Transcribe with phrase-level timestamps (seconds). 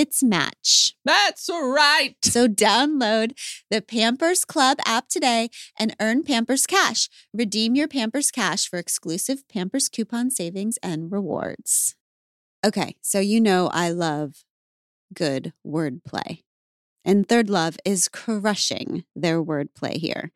[0.00, 0.96] its match.
[1.04, 2.14] That's right.
[2.24, 3.38] So download
[3.70, 7.10] the Pampers Club app today and earn Pampers Cash.
[7.34, 11.96] Redeem your Pampers Cash for exclusive Pampers coupon savings and rewards.
[12.64, 14.42] Okay, so you know I love
[15.14, 16.44] good wordplay.
[17.04, 20.32] And Third Love is crushing their wordplay here.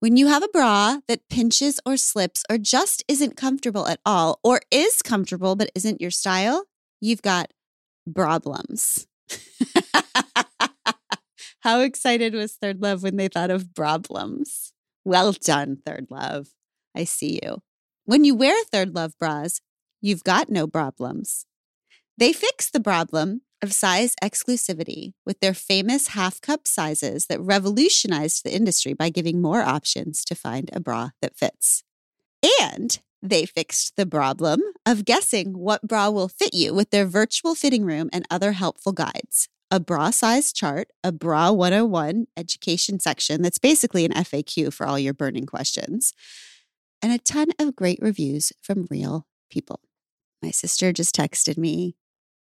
[0.00, 4.40] When you have a bra that pinches or slips or just isn't comfortable at all,
[4.42, 6.64] or is comfortable but isn't your style,
[7.00, 7.52] you've got
[8.14, 9.06] problems.
[11.60, 14.72] How excited was Third Love when they thought of problems?
[15.04, 16.48] Well done, Third Love.
[16.96, 17.62] I see you.
[18.04, 19.60] When you wear Third Love bras,
[20.00, 21.46] you've got no problems.
[22.18, 28.44] They fix the problem of size exclusivity with their famous half cup sizes that revolutionized
[28.44, 31.84] the industry by giving more options to find a bra that fits.
[32.60, 37.54] And they fixed the problem of guessing what bra will fit you with their virtual
[37.54, 39.48] fitting room and other helpful guides.
[39.70, 44.98] A bra size chart, a bra 101 education section that's basically an FAQ for all
[44.98, 46.12] your burning questions,
[47.00, 49.80] and a ton of great reviews from real people.
[50.42, 51.96] My sister just texted me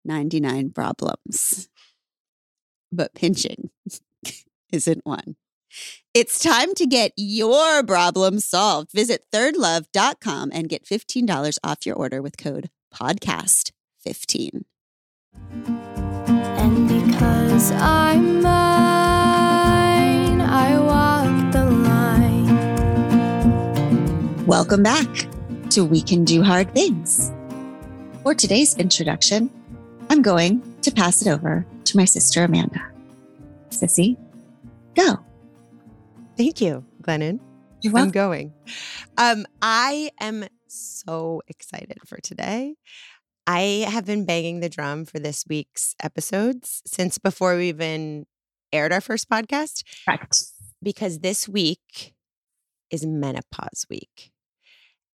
[0.05, 1.67] 99 problems,
[2.91, 3.71] but pinching
[4.71, 5.35] isn't one.
[6.13, 8.91] It's time to get your problem solved.
[8.91, 14.63] Visit thirdlove.com and get $15 off your order with code podcast15.
[16.29, 22.47] And because I'm mine, I walk the line.
[24.47, 25.27] Welcome back
[25.71, 27.31] to We Can Do Hard Things.
[28.23, 29.51] For today's introduction,
[30.09, 32.81] I'm going to pass it over to my sister Amanda.
[33.69, 34.17] Sissy,
[34.95, 35.19] go.
[36.37, 37.39] Thank you, Glennon.
[37.81, 38.53] You're I'm going.
[39.17, 42.75] Um, I am so excited for today.
[43.47, 48.27] I have been banging the drum for this week's episodes since before we even
[48.71, 50.43] aired our first podcast Correct.
[50.83, 52.13] because this week
[52.91, 54.31] is menopause week.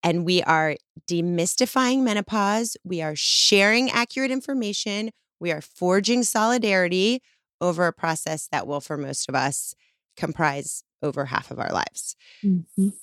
[0.01, 0.75] And we are
[1.07, 2.77] demystifying menopause.
[2.83, 5.11] We are sharing accurate information.
[5.39, 7.21] We are forging solidarity
[7.59, 9.75] over a process that will, for most of us,
[10.17, 12.15] comprise over half of our lives.
[12.43, 12.93] Mhm.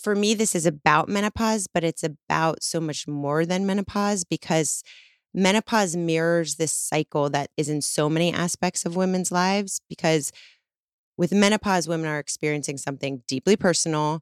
[0.00, 4.82] For me, this is about menopause, but it's about so much more than menopause because
[5.32, 9.80] menopause mirrors this cycle that is in so many aspects of women's lives.
[9.88, 10.32] Because
[11.16, 14.20] with menopause, women are experiencing something deeply personal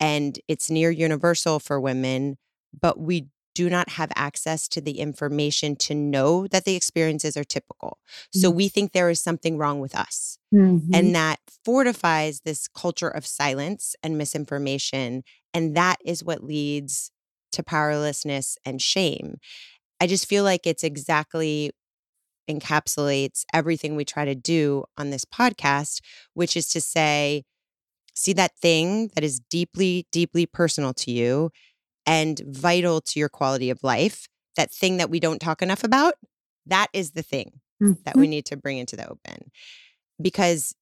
[0.00, 2.36] and it's near universal for women,
[2.78, 3.26] but we
[3.58, 7.98] do not have access to the information to know that the experiences are typical.
[8.32, 10.38] So we think there is something wrong with us.
[10.54, 10.94] Mhm.
[10.94, 15.24] And that fortifies this culture of silence and misinformation.
[15.52, 17.10] And that is what leads
[17.50, 19.38] to powerlessness and shame.
[20.00, 21.72] I just feel like it's exactly
[22.48, 26.00] encapsulates everything we try to do on this podcast,
[26.34, 27.42] which is to say,
[28.14, 31.50] see that thing that is deeply, deeply personal to you
[32.08, 34.26] and vital to your quality of life,
[34.56, 36.14] that thing that we don't talk enough about,
[36.66, 37.60] that is the thing
[38.04, 39.50] that we need to bring into the open.
[40.20, 40.74] Because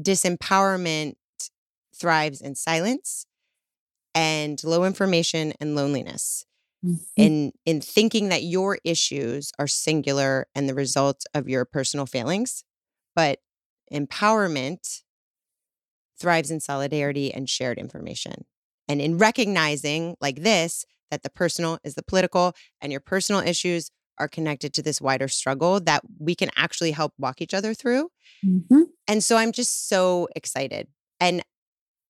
[0.00, 1.16] disempowerment
[1.94, 3.26] thrives in silence
[4.14, 6.46] and low information and loneliness.
[6.84, 7.00] Mhm.
[7.16, 12.64] In in thinking that your issues are singular and the result of your personal failings,
[13.14, 13.40] but
[13.92, 15.02] empowerment
[16.18, 18.44] thrives in solidarity and shared information.
[18.88, 23.90] And in recognizing like this that the personal is the political and your personal issues
[24.18, 28.10] are connected to this wider struggle that we can actually help walk each other through.
[28.44, 28.84] Mhm.
[29.08, 30.88] And so I'm just so excited.
[31.20, 31.42] And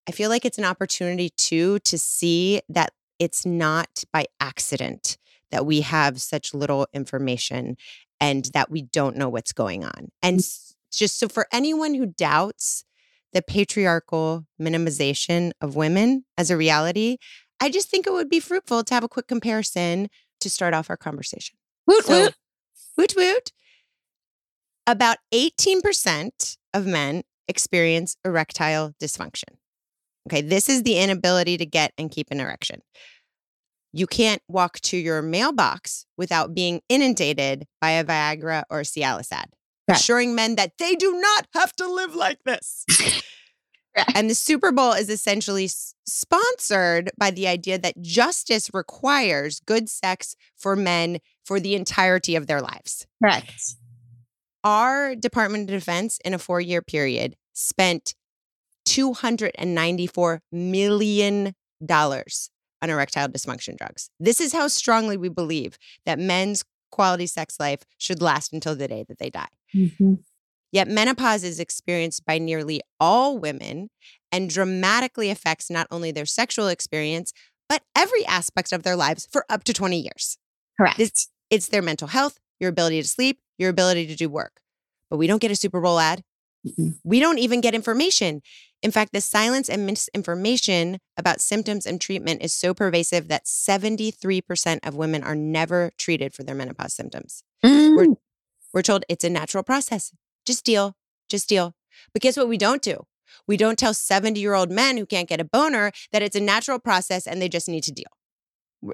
[0.08, 5.16] I feel like it's an opportunity too to see that it's not by accident
[5.50, 7.76] that we have such little information
[8.20, 10.10] and that we don't know what's going on.
[10.22, 12.84] And s- just so for anyone who doubts
[13.34, 17.18] the patriarchal minimization of women as a reality,
[17.60, 20.08] I just think it would be fruitful to have a quick comparison
[20.40, 21.56] to start off our conversation.
[21.86, 22.34] Woot So- woot.
[22.96, 23.52] Woot woot.
[24.86, 29.56] About 18% of men experience erectile dysfunction.
[30.28, 32.80] Okay, this is the inability to get and keep an erection.
[33.92, 39.50] You can't walk to your mailbox without being inundated by a Viagra or Cialis ad,
[39.88, 39.98] Right.
[39.98, 42.84] assuring men that they do not have to live like this.
[43.96, 44.10] Right.
[44.16, 49.88] And the Super Bowl is essentially s- sponsored by the idea that justice requires good
[49.88, 53.06] sex for men for the entirety of their lives.
[53.22, 53.76] Correct.
[54.64, 58.16] Our Department of Defense in a four year period spent
[58.88, 61.54] $294 million
[61.88, 64.10] on erectile dysfunction drugs.
[64.18, 68.88] This is how strongly we believe that men's quality sex life should last until the
[68.88, 69.48] day that they die.
[69.74, 70.22] Mhm.
[70.72, 73.90] Yet menopause is experienced by nearly all women
[74.32, 77.32] and dramatically affects not only their sexual experience,
[77.68, 80.36] but every aspect of their lives for up to 20 years.
[80.76, 80.98] Correct.
[80.98, 84.60] This, it's their mental health, your ability to sleep, your ability to do work.
[85.10, 86.24] But we don't get a Super Bowl ad.
[86.66, 86.98] Mm-mm.
[87.04, 88.42] We don't even get information.
[88.82, 94.80] In fact, the silence and misinformation about symptoms and treatment is so pervasive that 73%
[94.82, 97.44] of women are never treated for their menopause symptoms.
[97.64, 97.96] Mm.
[97.96, 98.14] We're
[98.82, 100.12] told it's a natural process.
[100.46, 100.96] Just deal,
[101.28, 101.74] just deal.
[102.12, 103.04] But guess what we don't do?
[103.46, 106.40] We don't tell 70 year old men who can't get a boner that it's a
[106.40, 108.06] natural process and they just need to deal.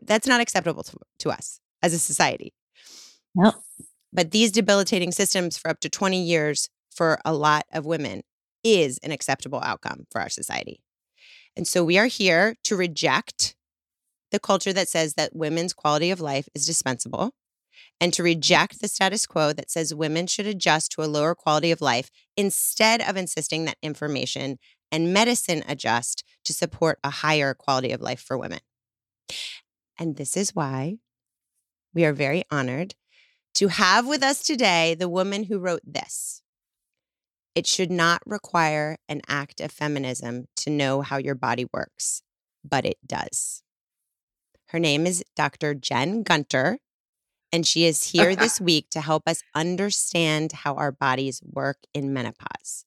[0.02, 2.54] That's not acceptable to, to us as a society.
[3.34, 3.54] Nope.
[4.12, 8.22] But these debilitating systems for up to 20 years for a lot of women
[8.64, 10.82] is an acceptable outcome for our society.
[11.56, 13.56] And so we are here to reject
[14.30, 17.32] the culture that says that women's quality of life is dispensable
[18.00, 21.70] and to reject the status quo that says women should adjust to a lower quality
[21.70, 24.58] of life instead of insisting that information
[24.90, 28.60] and medicine adjust to support a higher quality of life for women.
[29.98, 30.96] And this is why
[31.94, 32.94] we are very honored
[33.54, 36.42] to have with us today the woman who wrote this.
[37.54, 42.22] It should not require an act of feminism to know how your body works,
[42.64, 43.62] but it does.
[44.68, 45.74] Her name is Dr.
[45.74, 46.78] Jen Gunter,
[47.52, 52.12] and she is here this week to help us understand how our bodies work in
[52.12, 52.84] menopause.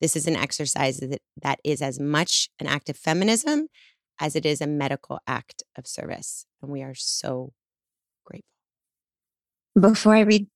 [0.00, 3.68] This is an exercise that, that is as much an act of feminism
[4.20, 6.46] as it is a medical act of service.
[6.62, 7.52] And we are so
[8.24, 8.44] grateful.
[9.80, 10.46] Before I read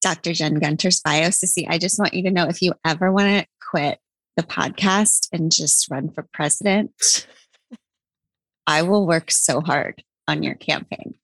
[0.00, 0.32] Dr.
[0.32, 3.46] Jen Gunter's bio, Sissy, I just want you to know if you ever want to
[3.60, 3.98] quit
[4.36, 7.26] the podcast and just run for president,
[8.66, 11.14] I will work so hard on your campaign.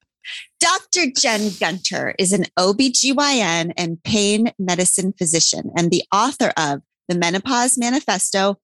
[0.61, 1.11] Dr.
[1.17, 7.79] Jen Gunter is an OBGYN and pain medicine physician and the author of The Menopause
[7.79, 8.59] Manifesto,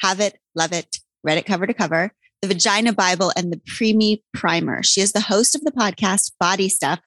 [0.00, 2.12] Have It, Love It, Read It Cover to Cover,
[2.42, 4.82] The Vagina Bible, and The Preemie Primer.
[4.82, 7.00] She is the host of the podcast Body Stuff.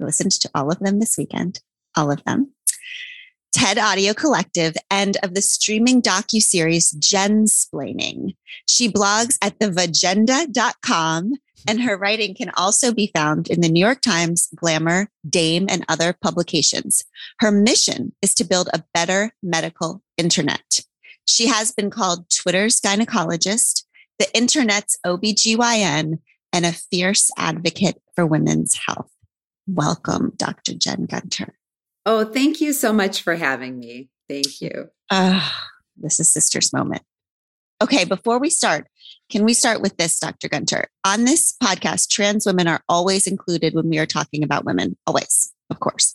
[0.00, 1.60] I listened to all of them this weekend,
[1.96, 2.52] all of them.
[3.52, 8.34] TED Audio Collective and of the streaming docu-series Jensplaining.
[8.68, 11.34] She blogs at thevajenda.com
[11.68, 15.84] and her writing can also be found in the New York Times, Glamour, Dame, and
[15.88, 17.04] other publications.
[17.40, 20.80] Her mission is to build a better medical internet.
[21.26, 23.84] She has been called Twitter's gynecologist,
[24.18, 26.18] the internet's OBGYN,
[26.52, 29.10] and a fierce advocate for women's health.
[29.66, 30.74] Welcome, Dr.
[30.74, 31.54] Jen Gunter.
[32.06, 34.10] Oh, thank you so much for having me.
[34.28, 34.90] Thank you.
[35.10, 37.02] Ah, this is Sisters Moment.
[37.82, 38.86] Okay, before we start,
[39.30, 40.48] can we start with this, Dr.
[40.48, 40.86] Gunter?
[41.04, 45.52] On this podcast, trans women are always included when we are talking about women, always,
[45.70, 46.14] of course.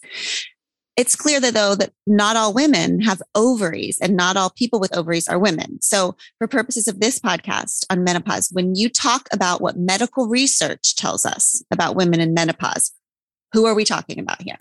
[0.96, 4.96] It's clear that though that not all women have ovaries and not all people with
[4.98, 5.82] ovaries are women.
[5.82, 10.98] So for purposes of this podcast on menopause, when you talk about what medical research
[10.98, 12.92] tells us about women in menopause,
[13.54, 14.58] who are we talking about here?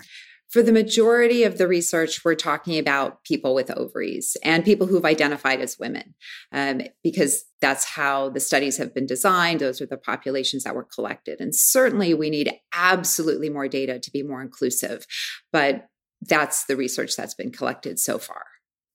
[0.50, 5.05] For the majority of the research, we're talking about people with ovaries and people who've
[5.05, 6.14] identified as women,
[6.52, 9.61] um, because that's how the studies have been designed.
[9.61, 11.40] Those are the populations that were collected.
[11.40, 15.07] And certainly we need absolutely more data to be more inclusive.
[15.52, 15.87] But
[16.23, 18.45] that's the research that's been collected so far.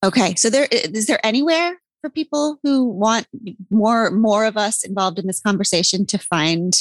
[0.04, 3.28] Okay, so there is there anywhere for people who want
[3.70, 6.74] more more of us involved in this conversation to find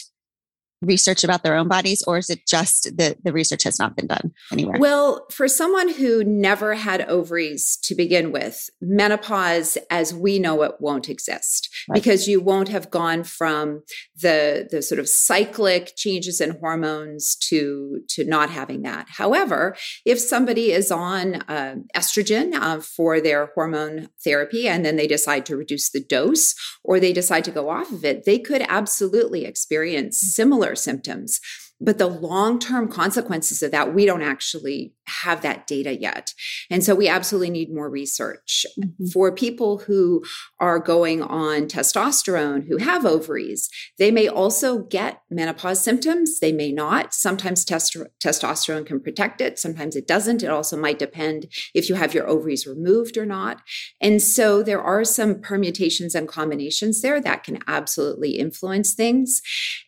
[0.83, 4.07] research about their own bodies, or is it just that the research has not been
[4.07, 4.77] done anywhere?
[4.79, 10.75] Well, for someone who never had ovaries to begin with, menopause as we know it
[10.81, 11.95] won't exist right.
[11.95, 13.83] because you won't have gone from
[14.21, 19.07] the the sort of cyclic changes in hormones to to not having that.
[19.09, 25.07] However, if somebody is on uh, estrogen uh, for their hormone therapy and then they
[25.07, 28.65] decide to reduce the dose or they decide to go off of it, they could
[28.69, 31.41] absolutely experience similar symptoms.
[31.83, 36.33] But the long term consequences of that, we don't actually have that data yet.
[36.71, 38.65] And so we absolutely need more research.
[38.79, 39.07] Mm-hmm.
[39.07, 40.23] For people who
[40.61, 46.39] are going on testosterone, who have ovaries, they may also get menopause symptoms.
[46.39, 47.13] They may not.
[47.15, 50.45] Sometimes test- testosterone can protect it, sometimes it doesn't.
[50.45, 53.61] It also might depend if you have your ovaries removed or not.
[54.01, 59.43] And so there are some permutations and combinations there that can absolutely influence things.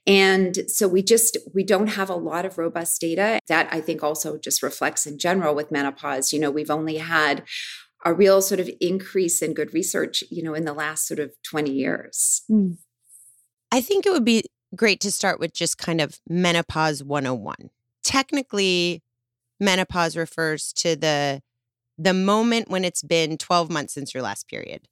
[0.07, 3.41] And so we just, we don't have a lot of robust data.
[3.49, 6.33] That I think also just reflects in general with menopause.
[6.33, 7.45] You know, we've only had
[8.05, 11.33] a real sort of increase in good research, you know, in the last sort of
[11.43, 12.43] 20 years.
[12.51, 12.77] Mm.
[13.73, 14.45] I think it would be
[14.77, 17.71] great to start with just kind of menopause 101.
[18.03, 19.03] Technically,
[19.59, 21.41] menopause refers to the
[21.97, 24.89] the moment when it's been 12 months since your last period.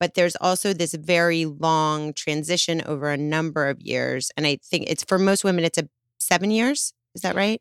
[0.00, 4.30] But there's also this very long transition over a number of years.
[4.36, 5.88] And I think it's for most women, it's a
[6.18, 6.92] seven years.
[7.14, 7.60] Is that right?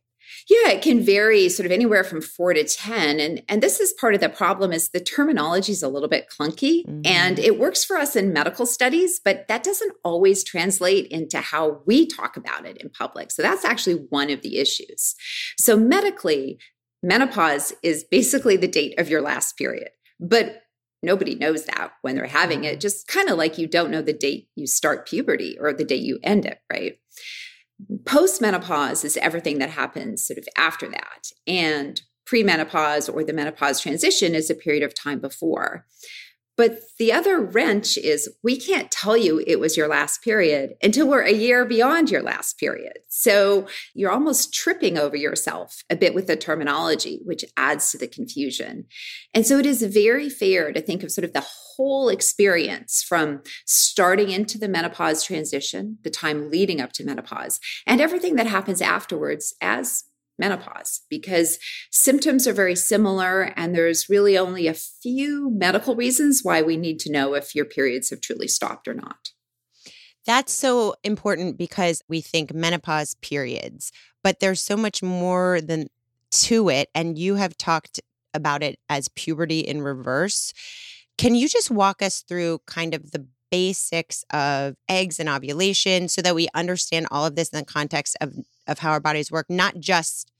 [0.49, 3.19] Yeah, it can vary sort of anywhere from four to 10.
[3.19, 6.27] And, and this is part of the problem is the terminology is a little bit
[6.29, 7.01] clunky mm-hmm.
[7.05, 11.81] and it works for us in medical studies, but that doesn't always translate into how
[11.85, 13.31] we talk about it in public.
[13.31, 15.15] So that's actually one of the issues.
[15.57, 16.59] So medically,
[17.01, 19.89] menopause is basically the date of your last period.
[20.19, 20.63] But
[21.03, 24.13] nobody knows that when they're having it, just kind of like you don't know the
[24.13, 26.99] date you start puberty or the date you end it, right?
[28.03, 31.31] Postmenopause is everything that happens sort of after that.
[31.45, 35.85] And premenopause or the menopause transition is a period of time before.
[36.57, 41.07] But the other wrench is we can't tell you it was your last period until
[41.07, 42.97] we're a year beyond your last period.
[43.09, 48.07] So you're almost tripping over yourself a bit with the terminology, which adds to the
[48.07, 48.85] confusion.
[49.35, 53.43] And so it is very fair to think of sort of the whole experience from
[53.67, 58.81] starting into the menopause transition, the time leading up to menopause, and everything that happens
[58.81, 60.05] afterwards as
[60.37, 61.59] menopause because
[61.91, 66.99] symptoms are very similar and there's really only a few medical reasons why we need
[66.99, 69.29] to know if your periods have truly stopped or not.
[70.25, 73.91] That's so important because we think menopause periods,
[74.23, 75.87] but there's so much more than
[76.31, 78.01] to it and you have talked
[78.33, 80.53] about it as puberty in reverse.
[81.17, 86.21] Can you just walk us through kind of the basics of eggs and ovulation so
[86.21, 88.33] that we understand all of this in the context of
[88.67, 90.31] of how our bodies work, not just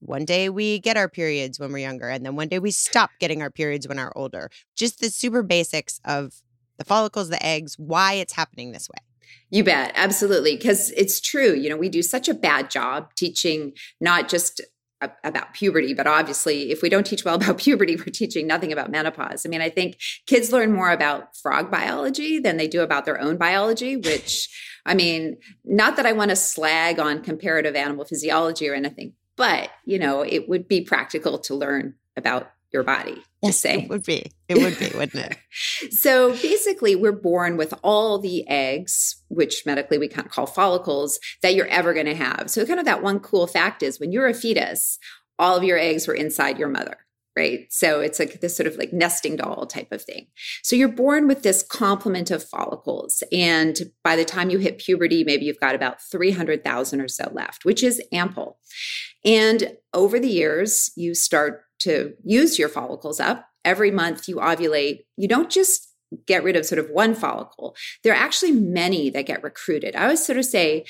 [0.00, 3.10] one day we get our periods when we're younger, and then one day we stop
[3.18, 4.50] getting our periods when we're older.
[4.76, 6.42] Just the super basics of
[6.76, 9.02] the follicles, the eggs, why it's happening this way.
[9.50, 9.92] You bet.
[9.94, 10.56] Absolutely.
[10.56, 11.54] Because it's true.
[11.54, 14.60] You know, we do such a bad job teaching not just
[15.22, 18.90] about puberty, but obviously, if we don't teach well about puberty, we're teaching nothing about
[18.90, 19.44] menopause.
[19.44, 23.20] I mean, I think kids learn more about frog biology than they do about their
[23.20, 24.48] own biology, which
[24.86, 29.70] I mean, not that I want to slag on comparative animal physiology or anything, but
[29.84, 33.22] you know, it would be practical to learn about your body.
[33.42, 33.84] Yes, say.
[33.84, 34.32] it would be.
[34.48, 35.38] It would be, wouldn't it?
[35.92, 41.18] so basically, we're born with all the eggs, which medically we kind of call follicles,
[41.40, 42.50] that you're ever going to have.
[42.50, 44.98] So, kind of that one cool fact is when you're a fetus,
[45.38, 46.98] all of your eggs were inside your mother
[47.36, 47.66] right?
[47.72, 50.26] So it's like this sort of like nesting doll type of thing.
[50.62, 53.22] So you're born with this complement of follicles.
[53.32, 57.64] And by the time you hit puberty, maybe you've got about 300,000 or so left,
[57.64, 58.58] which is ample.
[59.24, 63.46] And over the years, you start to use your follicles up.
[63.64, 65.04] Every month you ovulate.
[65.16, 65.90] You don't just
[66.26, 67.74] get rid of sort of one follicle.
[68.02, 69.96] There are actually many that get recruited.
[69.96, 70.84] I always sort of say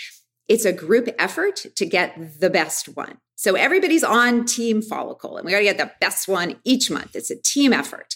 [0.48, 3.18] it's a group effort to get the best one.
[3.36, 7.16] So everybody's on team follicle and we got to get the best one each month.
[7.16, 8.14] It's a team effort.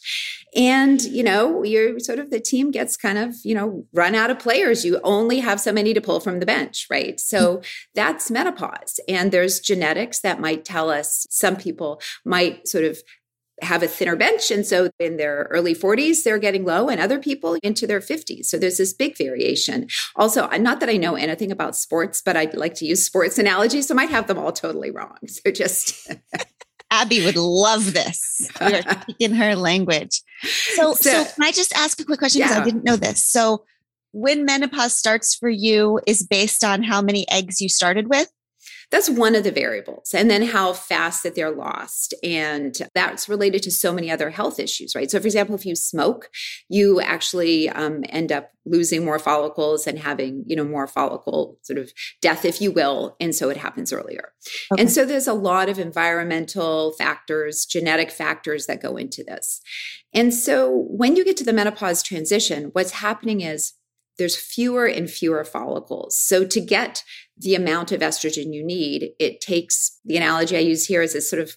[0.55, 4.31] And, you know, you're sort of the team gets kind of, you know, run out
[4.31, 4.85] of players.
[4.85, 7.19] You only have so many to pull from the bench, right?
[7.21, 7.63] So hmm.
[7.95, 9.01] that's menopause.
[9.09, 12.99] And there's genetics that might tell us some people might sort of
[13.63, 14.51] have a thinner bench.
[14.51, 18.47] And so in their early 40s, they're getting low, and other people into their 50s.
[18.47, 19.87] So there's this big variation.
[20.17, 23.89] Also, not that I know anything about sports, but I'd like to use sports analogies.
[23.89, 25.17] So I might have them all totally wrong.
[25.27, 26.11] So just.
[26.91, 28.51] Abby would love this.
[28.61, 30.23] You're speaking her language.
[30.43, 32.63] So, so, so, can I just ask a quick question because yeah.
[32.63, 33.23] I didn't know this.
[33.23, 33.65] So,
[34.13, 38.31] when menopause starts for you is based on how many eggs you started with?
[38.91, 40.15] That's one of the variables.
[40.15, 42.15] And then how fast that they're lost.
[42.23, 45.11] And that's related to so many other health issues, right?
[45.11, 46.31] So, for example, if you smoke,
[46.69, 51.79] you actually um, end up losing more follicles and having, you know, more follicle sort
[51.79, 51.93] of
[52.23, 53.17] death, if you will.
[53.21, 54.33] And so it happens earlier.
[54.73, 54.81] Okay.
[54.81, 59.61] And so there's a lot of environmental factors, genetic factors that go into this.
[60.15, 63.75] And so when you get to the menopause transition, what's happening is
[64.19, 66.19] there's fewer and fewer follicles.
[66.19, 67.05] So to get
[67.41, 71.31] the amount of estrogen you need, it takes the analogy I use here is it's
[71.31, 71.57] sort of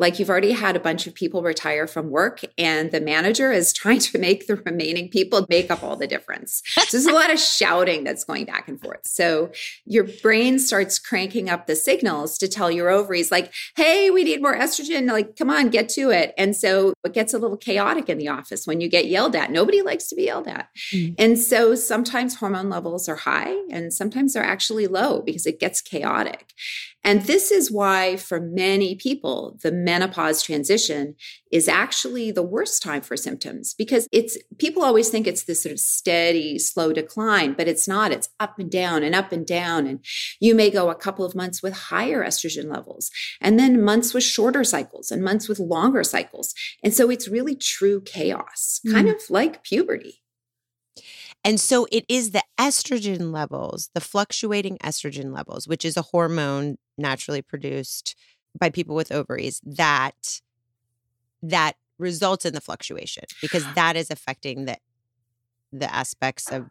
[0.00, 3.72] like you've already had a bunch of people retire from work and the manager is
[3.80, 6.62] trying to make the remaining people make up all the difference.
[6.74, 9.06] So there's a lot of shouting that's going back and forth.
[9.06, 9.52] So
[9.84, 14.40] your brain starts cranking up the signals to tell your ovaries like, "Hey, we need
[14.40, 15.10] more estrogen.
[15.10, 18.28] Like, come on, get to it." And so it gets a little chaotic in the
[18.28, 19.52] office when you get yelled at.
[19.52, 20.68] Nobody likes to be yelled at.
[20.92, 21.14] Mm-hmm.
[21.18, 25.80] And so sometimes hormone levels are high and sometimes they're actually low because it gets
[25.80, 26.54] chaotic.
[27.02, 31.14] And this is why, for many people, the menopause transition
[31.50, 35.72] is actually the worst time for symptoms because it's people always think it's this sort
[35.72, 38.12] of steady, slow decline, but it's not.
[38.12, 39.86] It's up and down and up and down.
[39.86, 40.04] And
[40.40, 44.22] you may go a couple of months with higher estrogen levels, and then months with
[44.22, 46.54] shorter cycles, and months with longer cycles.
[46.84, 48.92] And so it's really true chaos, mm.
[48.92, 50.22] kind of like puberty.
[51.44, 56.76] And so it is the estrogen levels, the fluctuating estrogen levels, which is a hormone
[56.98, 58.14] naturally produced
[58.58, 60.40] by people with ovaries that
[61.42, 64.76] that results in the fluctuation because that is affecting the
[65.72, 66.66] the aspects of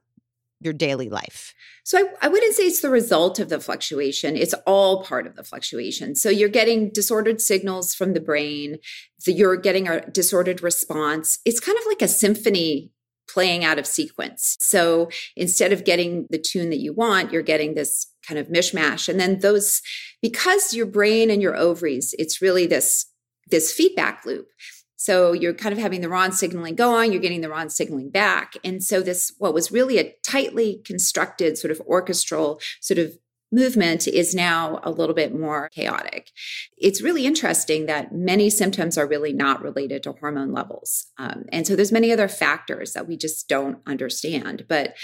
[0.62, 1.54] your daily life.
[1.86, 4.36] So I, I, wouldn't say it's the result of the fluctuation.
[4.36, 6.16] It's all part of the fluctuation.
[6.16, 8.80] So you're getting disordered signals from the brain.
[9.20, 11.40] So you're getting a disordered response.
[11.46, 12.92] It's kind of like a symphony
[13.32, 14.58] playing out of sequence.
[14.60, 19.08] So instead of getting the tune that you want, you're getting this kind of mishmash.
[19.08, 19.82] And then those,
[20.22, 23.06] because your brain and your ovaries, it's really this,
[23.50, 24.48] this feedback loop.
[24.96, 28.10] So you're kind of having the wrong signaling go on, you're getting the wrong signaling
[28.10, 28.54] back.
[28.66, 33.18] And so this, what was really a tightly constructed sort of orchestral sort of
[33.52, 36.32] movement is now a little bit more chaotic.
[36.78, 41.08] It's really interesting that many symptoms are really not related to hormone levels.
[41.18, 44.66] Um, and so there's many other factors that we just don't understand.
[44.68, 44.96] But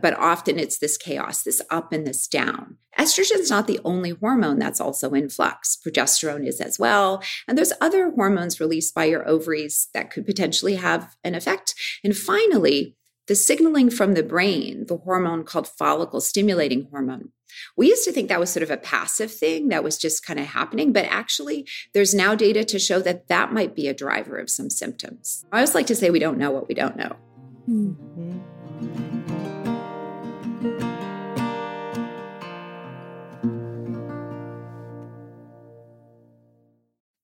[0.00, 2.76] but often it's this chaos, this up and this down.
[2.98, 5.76] Estrogen is not the only hormone that's also in flux.
[5.84, 7.22] Progesterone is as well.
[7.48, 11.74] And there's other hormones released by your ovaries that could potentially have an effect.
[12.04, 12.96] And finally,
[13.30, 17.30] the signaling from the brain, the hormone called follicle stimulating hormone,
[17.76, 20.40] we used to think that was sort of a passive thing that was just kind
[20.40, 21.64] of happening, but actually,
[21.94, 25.44] there's now data to show that that might be a driver of some symptoms.
[25.52, 27.14] I always like to say we don't know what we don't know.
[27.68, 28.38] Mm-hmm.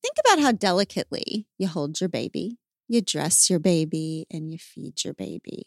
[0.03, 5.03] Think about how delicately you hold your baby, you dress your baby, and you feed
[5.05, 5.67] your baby.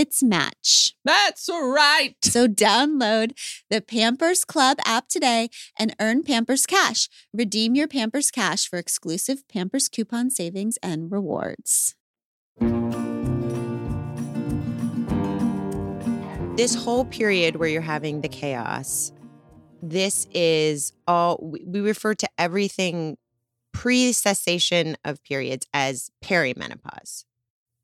[0.00, 0.94] its match.
[1.04, 2.14] That's right.
[2.22, 3.32] So download
[3.68, 7.10] the Pampers Club app today and earn Pampers Cash.
[7.34, 11.94] Redeem your Pampers Cash for exclusive Pampers coupon savings and rewards.
[16.56, 19.12] This whole period where you're having the chaos,
[19.82, 23.18] this is all we refer to everything
[23.72, 27.24] pre cessation of periods as perimenopause.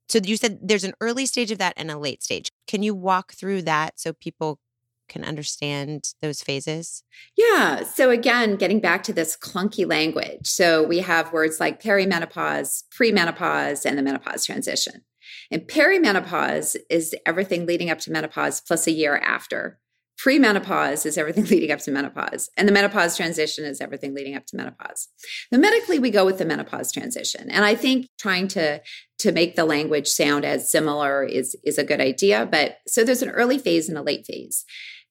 [0.08, 2.50] So you said there's an early stage of that and a late stage.
[2.66, 4.60] Can you walk through that so people
[5.08, 7.02] can understand those phases?
[7.36, 7.84] Yeah.
[7.84, 10.46] So again, getting back to this clunky language.
[10.46, 15.02] So we have words like perimenopause, premenopause, and the menopause transition.
[15.50, 19.78] And perimenopause is everything leading up to menopause plus a year after
[20.24, 24.46] Premenopause is everything leading up to menopause, and the menopause transition is everything leading up
[24.46, 25.08] to menopause.
[25.52, 28.80] Now, medically, we go with the menopause transition, and I think trying to
[29.18, 32.46] to make the language sound as similar is is a good idea.
[32.50, 34.64] But so there's an early phase and a late phase,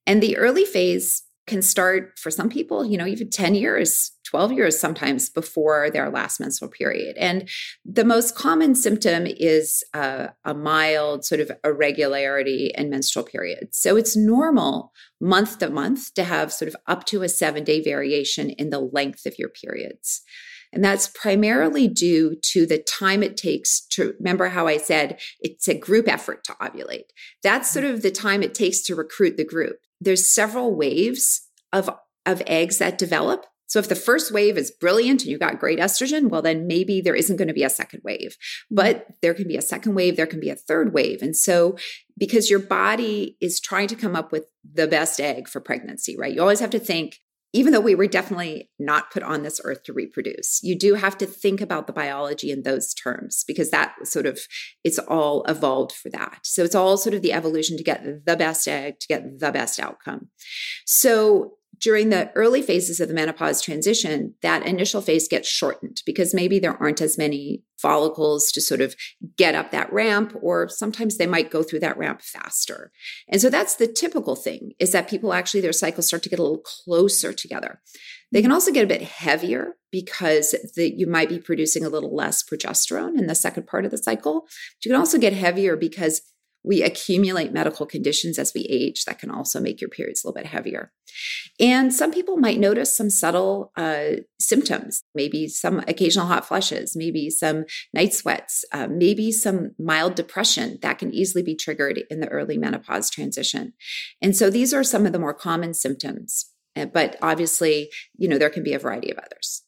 [0.08, 4.54] and the early phase can start for some people, you know, even 10 years, 12
[4.54, 7.16] years sometimes before their last menstrual period.
[7.18, 7.48] And
[7.86, 13.78] the most common symptom is uh, a mild sort of irregularity in menstrual periods.
[13.78, 17.82] So it's normal month to month to have sort of up to a seven day
[17.82, 20.22] variation in the length of your periods.
[20.76, 25.70] And that's primarily due to the time it takes to remember how I said it's
[25.70, 27.06] a group effort to ovulate.
[27.42, 29.78] That's sort of the time it takes to recruit the group.
[30.02, 31.90] There's several waves of,
[32.26, 33.46] of eggs that develop.
[33.68, 37.02] So if the first wave is brilliant and you got great estrogen, well, then maybe
[37.02, 38.36] there isn't going to be a second wave.
[38.70, 41.22] But there can be a second wave, there can be a third wave.
[41.22, 41.78] And so
[42.18, 46.34] because your body is trying to come up with the best egg for pregnancy, right?
[46.34, 47.20] You always have to think
[47.56, 51.18] even though we were definitely not put on this earth to reproduce, you do have
[51.18, 54.42] to think about the biology in those terms because that sort of
[54.84, 56.40] it's all evolved for that.
[56.44, 59.54] So it's all sort of the evolution to get the best egg, to get the
[59.54, 60.28] best outcome.
[60.86, 61.54] So
[61.86, 66.58] during the early phases of the menopause transition, that initial phase gets shortened because maybe
[66.58, 68.96] there aren't as many follicles to sort of
[69.38, 72.92] get up that ramp, or sometimes they might go through that ramp faster.
[73.28, 76.40] And so that's the typical thing is that people actually, their cycles start to get
[76.40, 77.80] a little closer together.
[78.32, 78.56] They can mm-hmm.
[78.56, 83.16] also get a bit heavier because the, you might be producing a little less progesterone
[83.20, 84.42] in the second part of the cycle.
[84.42, 86.24] But you can also get heavier because
[86.66, 90.42] we accumulate medical conditions as we age that can also make your periods a little
[90.42, 90.92] bit heavier.
[91.60, 97.30] And some people might notice some subtle uh, symptoms, maybe some occasional hot flushes, maybe
[97.30, 102.28] some night sweats, uh, maybe some mild depression that can easily be triggered in the
[102.30, 103.74] early menopause transition.
[104.22, 106.52] And so these are some of the more common symptoms.
[106.76, 109.62] Uh, but obviously, you know, there can be a variety of others.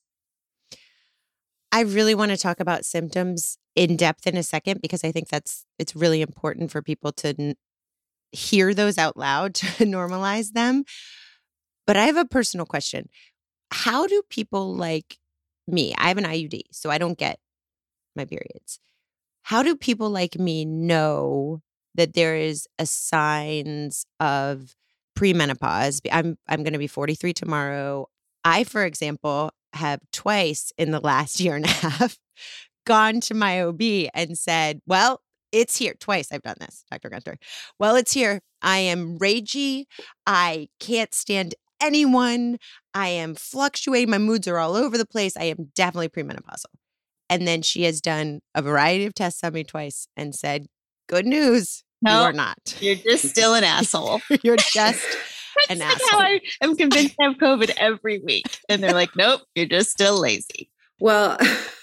[1.71, 5.29] I really want to talk about symptoms in depth in a second because I think
[5.29, 7.55] that's it's really important for people to n-
[8.31, 10.83] hear those out loud to normalize them.
[11.85, 13.07] But I have a personal question.
[13.71, 15.17] How do people like
[15.67, 15.93] me?
[15.97, 17.39] I have an IUD, so I don't get
[18.15, 18.79] my periods.
[19.43, 21.61] How do people like me know
[21.93, 24.75] that there is a signs of
[25.15, 26.01] premenopause?
[26.11, 28.07] I'm I'm going to be 43 tomorrow.
[28.43, 32.17] I, for example, have twice in the last year and a half
[32.87, 33.81] gone to my OB
[34.13, 35.21] and said, Well,
[35.51, 35.93] it's here.
[35.99, 37.09] Twice I've done this, Dr.
[37.09, 37.37] Gunter.
[37.79, 38.41] Well, it's here.
[38.61, 39.85] I am ragey.
[40.25, 42.57] I can't stand anyone.
[42.93, 44.09] I am fluctuating.
[44.09, 45.37] My moods are all over the place.
[45.37, 46.65] I am definitely premenopausal.
[47.29, 50.67] And then she has done a variety of tests on me twice and said,
[51.07, 51.83] Good news.
[52.01, 52.77] No, you are not.
[52.79, 54.21] You're just still an asshole.
[54.43, 55.03] you're just
[55.69, 56.19] an That's asshole.
[56.19, 58.59] how I am convinced I have COVID every week.
[58.69, 60.69] And they're like, nope, you're just still lazy.
[60.99, 61.37] Well,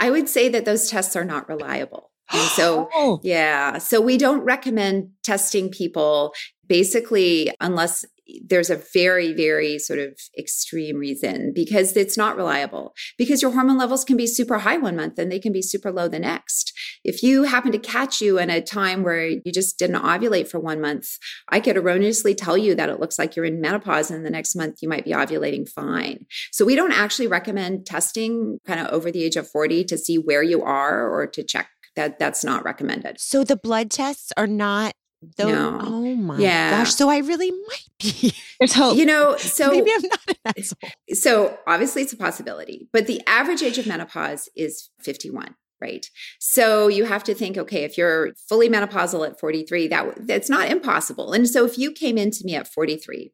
[0.00, 2.10] I would say that those tests are not reliable.
[2.32, 3.20] And so, Oh.
[3.22, 6.34] yeah, so we don't recommend testing people
[6.66, 8.04] basically unless
[8.44, 12.94] there's a very, very sort of extreme reason because it's not reliable.
[13.18, 15.92] Because your hormone levels can be super high one month and they can be super
[15.92, 16.72] low the next.
[17.04, 20.58] If you happen to catch you in a time where you just didn't ovulate for
[20.58, 24.24] one month, I could erroneously tell you that it looks like you're in menopause and
[24.24, 26.26] the next month you might be ovulating fine.
[26.52, 30.16] So we don't actually recommend testing kind of over the age of 40 to see
[30.16, 33.20] where you are or to check that that's not recommended.
[33.20, 34.94] So the blood tests are not
[35.36, 35.48] those.
[35.48, 35.78] No.
[35.82, 36.70] Oh my Yeah.
[36.78, 36.94] gosh.
[36.94, 38.34] So I really might be.
[38.60, 38.96] There's hope.
[38.96, 40.90] You know, so Maybe I'm not an asshole.
[41.14, 46.06] so obviously it's a possibility, but the average age of menopause is 51, right?
[46.38, 50.70] So you have to think, okay, if you're fully menopausal at 43, that that's not
[50.70, 51.32] impossible.
[51.32, 53.32] And so if you came into me at 43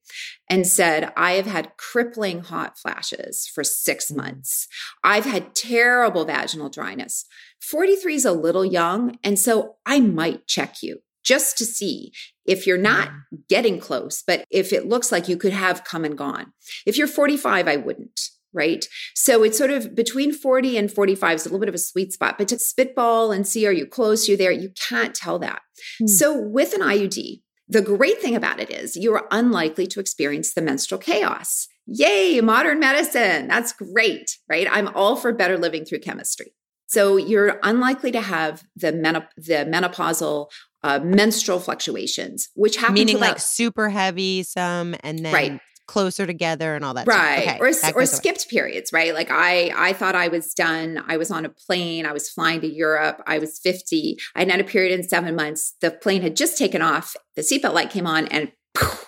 [0.48, 4.16] and said, I have had crippling hot flashes for six mm.
[4.16, 4.66] months,
[5.04, 7.24] I've had terrible vaginal dryness.
[7.62, 12.12] 43 is a little young, and so I might check you just to see
[12.46, 13.10] if you're not
[13.48, 16.52] getting close, but if it looks like you could have come and gone.
[16.86, 18.20] If you're 45, I wouldn't.
[18.52, 18.84] Right.
[19.14, 22.12] So it's sort of between 40 and 45 is a little bit of a sweet
[22.12, 24.26] spot, but to spitball and see, are you close?
[24.26, 24.50] You there?
[24.50, 25.62] You can't tell that.
[26.00, 26.08] Hmm.
[26.08, 30.52] So with an IUD, the great thing about it is you are unlikely to experience
[30.52, 31.68] the menstrual chaos.
[31.86, 33.46] Yay, modern medicine.
[33.46, 34.66] That's great, right?
[34.68, 36.52] I'm all for better living through chemistry.
[36.88, 40.50] So you're unlikely to have the, menop- the menopausal
[40.82, 45.60] uh, menstrual fluctuations, which happen Meaning to like super heavy, some, and then Right.
[45.86, 47.04] closer together and all that.
[47.06, 47.16] stuff.
[47.18, 48.16] right Okay, or that or goes away.
[48.18, 52.06] skipped periods right like i i thought i was done i was on a plane
[52.06, 55.34] i was flying to europe i was 50 i had had a period in seven
[55.34, 58.52] months the plane had just taken off the seatbelt light came on and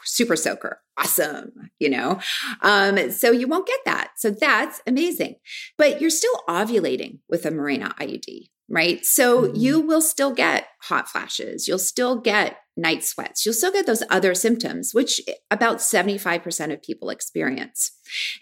[0.05, 0.81] super soaker.
[0.99, 1.53] Awesome.
[1.79, 2.19] You know?
[2.63, 4.11] Um, so you won't get that.
[4.17, 5.37] So that's amazing.
[5.79, 9.05] But you're still ovulating with a Mirena IUD, right?
[9.05, 9.57] So mm-hmm.
[9.57, 11.68] you will still get hot flashes.
[11.68, 13.44] You'll still get night sweats.
[13.44, 15.20] You'll still get those other symptoms, which
[15.51, 17.90] about 75% of people experience.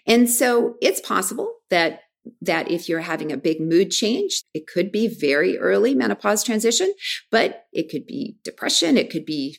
[0.07, 2.01] And so it's possible that
[2.39, 6.93] that if you're having a big mood change, it could be very early menopause transition,
[7.31, 9.57] but it could be depression, it could be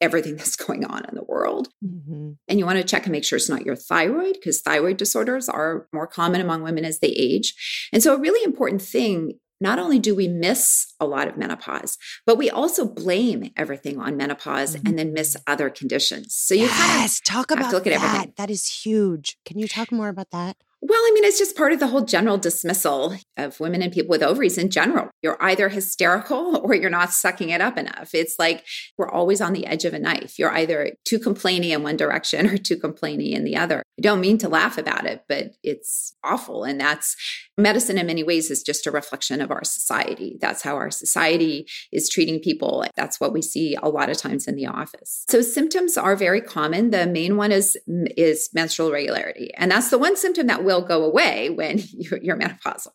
[0.00, 1.68] everything that's going on in the world.
[1.84, 2.32] Mm-hmm.
[2.48, 5.48] And you want to check and make sure it's not your thyroid because thyroid disorders
[5.48, 7.54] are more common among women as they age.
[7.92, 11.98] And so, a really important thing not only do we miss a lot of menopause,
[12.24, 14.86] but we also blame everything on menopause mm-hmm.
[14.86, 16.34] and then miss other conditions.
[16.34, 18.04] So you yes, kind of talk about look at that.
[18.04, 18.32] Everything.
[18.36, 19.38] That is huge.
[19.44, 20.56] Can you talk more about that?
[20.82, 24.10] Well, I mean, it's just part of the whole general dismissal of women and people
[24.10, 25.10] with ovaries in general.
[25.22, 28.14] You're either hysterical or you're not sucking it up enough.
[28.14, 28.64] It's like
[28.98, 30.38] we're always on the edge of a knife.
[30.38, 33.82] You're either too complainy in one direction or too complainy in the other.
[33.98, 36.64] I don't mean to laugh about it, but it's awful.
[36.64, 37.16] And that's
[37.56, 40.36] medicine in many ways is just a reflection of our society.
[40.40, 42.84] That's how our society is treating people.
[42.96, 45.24] That's what we see a lot of times in the office.
[45.28, 46.90] So symptoms are very common.
[46.90, 51.04] The main one is is menstrual regularity, And that's the one symptom that will go
[51.04, 52.92] away when you're menopausal.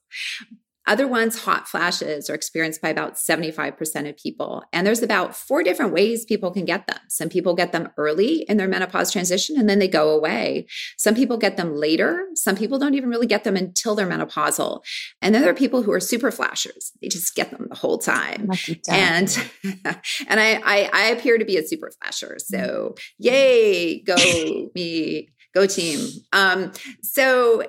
[0.88, 4.64] Other ones, hot flashes, are experienced by about 75% of people.
[4.74, 6.98] And there's about four different ways people can get them.
[7.08, 10.66] Some people get them early in their menopause transition and then they go away.
[10.98, 12.26] Some people get them later.
[12.34, 14.82] Some people don't even really get them until they're menopausal.
[15.22, 16.92] And then there are people who are super flashers.
[17.02, 18.50] They just get them the whole time.
[18.90, 22.38] And and I, I I appear to be a super flasher.
[22.40, 24.16] So yay, go
[24.76, 26.08] me, go team.
[26.34, 27.64] Um, so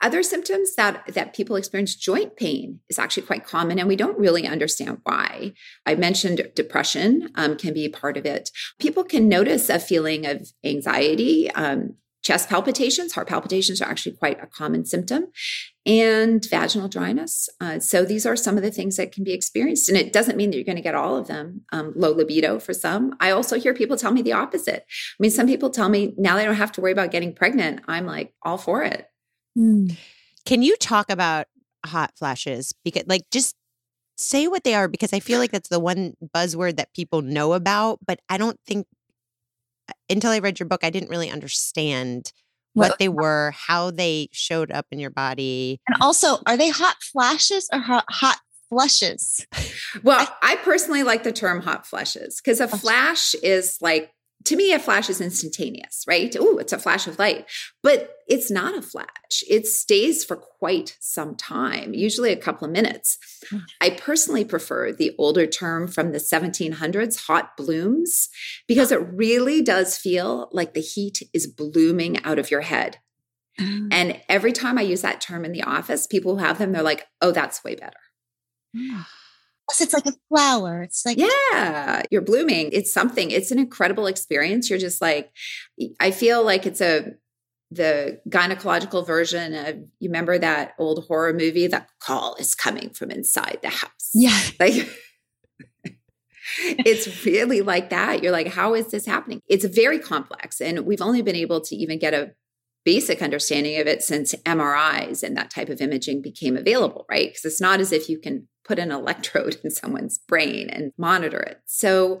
[0.00, 4.18] other symptoms that, that people experience joint pain is actually quite common, and we don't
[4.18, 5.54] really understand why.
[5.86, 8.50] I mentioned depression um, can be part of it.
[8.78, 11.50] People can notice a feeling of anxiety.
[11.50, 15.28] Um, chest palpitations, heart palpitations are actually quite a common symptom,
[15.86, 17.48] and vaginal dryness.
[17.60, 20.36] Uh, so these are some of the things that can be experienced, and it doesn't
[20.36, 21.62] mean that you're going to get all of them.
[21.72, 23.16] Um, low libido for some.
[23.20, 24.84] I also hear people tell me the opposite.
[24.84, 27.80] I mean, some people tell me now they don't have to worry about getting pregnant.
[27.88, 29.08] I'm like all for it.
[29.58, 29.96] Mm.
[30.46, 31.46] Can you talk about
[31.84, 32.72] hot flashes?
[32.84, 33.56] Because, like, just
[34.16, 37.52] say what they are because I feel like that's the one buzzword that people know
[37.52, 38.86] about, but I don't think
[39.88, 42.32] uh, until I read your book, I didn't really understand
[42.74, 45.80] what they were, how they showed up in your body.
[45.88, 49.46] And also, are they hot flashes or hot flushes?
[50.02, 54.12] Well, I personally like the term hot flushes because a flash is like
[54.48, 56.34] to me, a flash is instantaneous, right?
[56.38, 57.44] Oh, it's a flash of light,
[57.82, 59.44] but it's not a flash.
[59.46, 63.18] It stays for quite some time, usually a couple of minutes.
[63.50, 63.58] Hmm.
[63.82, 68.30] I personally prefer the older term from the 1700s, hot blooms,
[68.66, 72.98] because it really does feel like the heat is blooming out of your head.
[73.60, 73.88] Mm.
[73.90, 76.82] And every time I use that term in the office, people who have them, they're
[76.82, 77.98] like, oh, that's way better.
[78.74, 79.04] Mm.
[79.68, 80.82] Plus, it's like a flower.
[80.82, 82.70] It's like, yeah, you're blooming.
[82.72, 84.70] It's something, it's an incredible experience.
[84.70, 85.30] You're just like,
[86.00, 87.12] I feel like it's a,
[87.70, 93.10] the gynecological version of you remember that old horror movie that call is coming from
[93.10, 94.88] inside the house yeah like
[96.54, 101.02] it's really like that you're like how is this happening it's very complex and we've
[101.02, 102.32] only been able to even get a
[102.88, 107.28] basic understanding of it since MRIs and that type of imaging became available, right?
[107.28, 111.40] Because it's not as if you can put an electrode in someone's brain and monitor
[111.40, 111.62] it.
[111.64, 112.20] So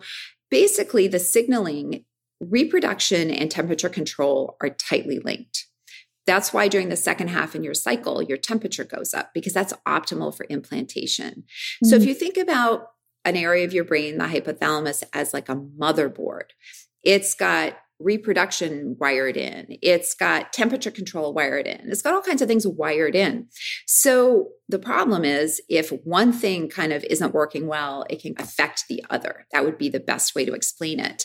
[0.50, 2.04] basically, the signaling,
[2.40, 5.66] reproduction, and temperature control are tightly linked.
[6.26, 9.72] That's why during the second half in your cycle, your temperature goes up because that's
[9.86, 11.44] optimal for implantation.
[11.44, 11.88] Mm-hmm.
[11.88, 12.08] So if mm-hmm.
[12.08, 12.88] you think about
[13.24, 16.50] an area of your brain, the hypothalamus, as like a motherboard,
[17.02, 19.66] it's got reproduction wired in.
[19.82, 21.88] It's got temperature control wired in.
[21.90, 23.48] It's got all kinds of things wired in.
[23.86, 28.84] So the problem is if one thing kind of isn't working well, it can affect
[28.88, 29.46] the other.
[29.52, 31.24] That would be the best way to explain it.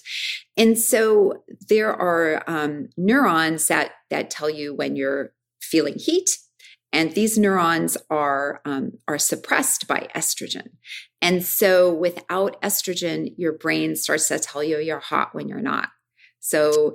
[0.58, 6.30] And so there are um, neurons that that tell you when you're feeling heat
[6.94, 10.68] and these neurons are um, are suppressed by estrogen
[11.22, 15.90] and so without estrogen your brain starts to tell you you're hot when you're not
[16.44, 16.94] so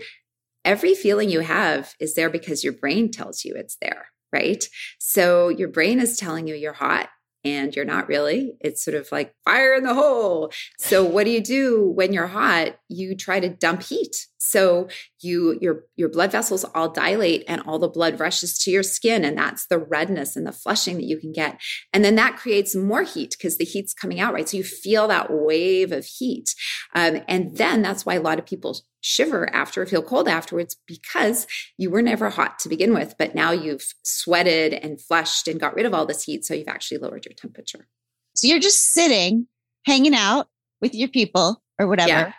[0.63, 4.63] every feeling you have is there because your brain tells you it's there, right?
[4.99, 7.09] So your brain is telling you you're hot
[7.45, 8.59] and you're not really.
[8.61, 10.53] It's sort of like fire in the hole.
[10.79, 12.77] So what do you do when you're hot?
[12.91, 14.28] You try to dump heat.
[14.49, 14.89] So
[15.21, 19.25] you your your blood vessels all dilate and all the blood rushes to your skin
[19.25, 21.61] and that's the redness and the flushing that you can get.
[21.93, 24.49] And then that creates more heat because the heat's coming out, right?
[24.49, 26.55] So you feel that wave of heat.
[26.95, 31.47] Um, and then that's why a lot of people shiver after feel cold afterwards because
[31.77, 35.75] you were never hot to begin with, but now you've sweated and flushed and got
[35.75, 36.45] rid of all this heat.
[36.45, 37.87] So you've actually lowered your temperature.
[38.35, 39.47] So you're just sitting,
[39.85, 40.49] hanging out
[40.81, 42.09] with your people or whatever.
[42.09, 42.33] Yeah.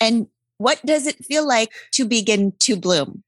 [0.00, 0.26] And
[0.62, 3.24] what does it feel like to begin to bloom?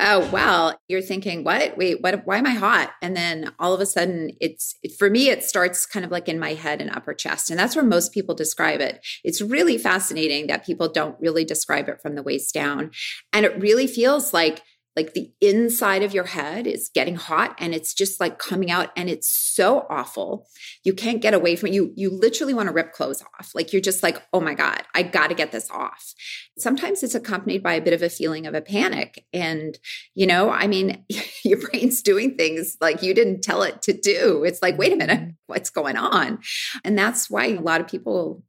[0.00, 1.76] Oh, well, you're thinking, what?
[1.76, 2.24] Wait, what?
[2.24, 2.92] Why am I hot?
[3.02, 6.38] And then all of a sudden, it's for me, it starts kind of like in
[6.38, 7.50] my head and upper chest.
[7.50, 9.04] And that's where most people describe it.
[9.24, 12.92] It's really fascinating that people don't really describe it from the waist down.
[13.32, 14.62] And it really feels like
[14.98, 18.90] like the inside of your head is getting hot and it's just like coming out
[18.96, 20.48] and it's so awful.
[20.82, 21.74] You can't get away from it.
[21.74, 23.52] You you literally want to rip clothes off.
[23.54, 26.14] Like you're just like oh my god i got to get this off.
[26.58, 29.78] Sometimes it's accompanied by a bit of a feeling of a panic and
[30.16, 31.04] you know i mean
[31.44, 34.42] your brain's doing things like you didn't tell it to do.
[34.42, 35.30] It's like wait a minute mm-hmm.
[35.46, 36.40] what's going on?
[36.82, 38.42] And that's why a lot of people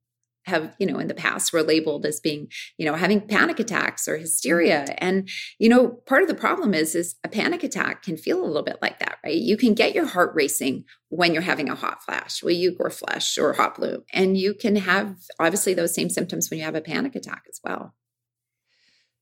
[0.45, 2.47] have you know in the past were labeled as being
[2.77, 4.81] you know having panic attacks or hysteria.
[4.81, 4.95] Mm-hmm.
[4.97, 8.45] And you know part of the problem is is a panic attack can feel a
[8.45, 9.35] little bit like that right?
[9.35, 12.89] You can get your heart racing when you're having a hot flash well you or
[12.89, 16.75] flush or hot bloom and you can have obviously those same symptoms when you have
[16.75, 17.93] a panic attack as well.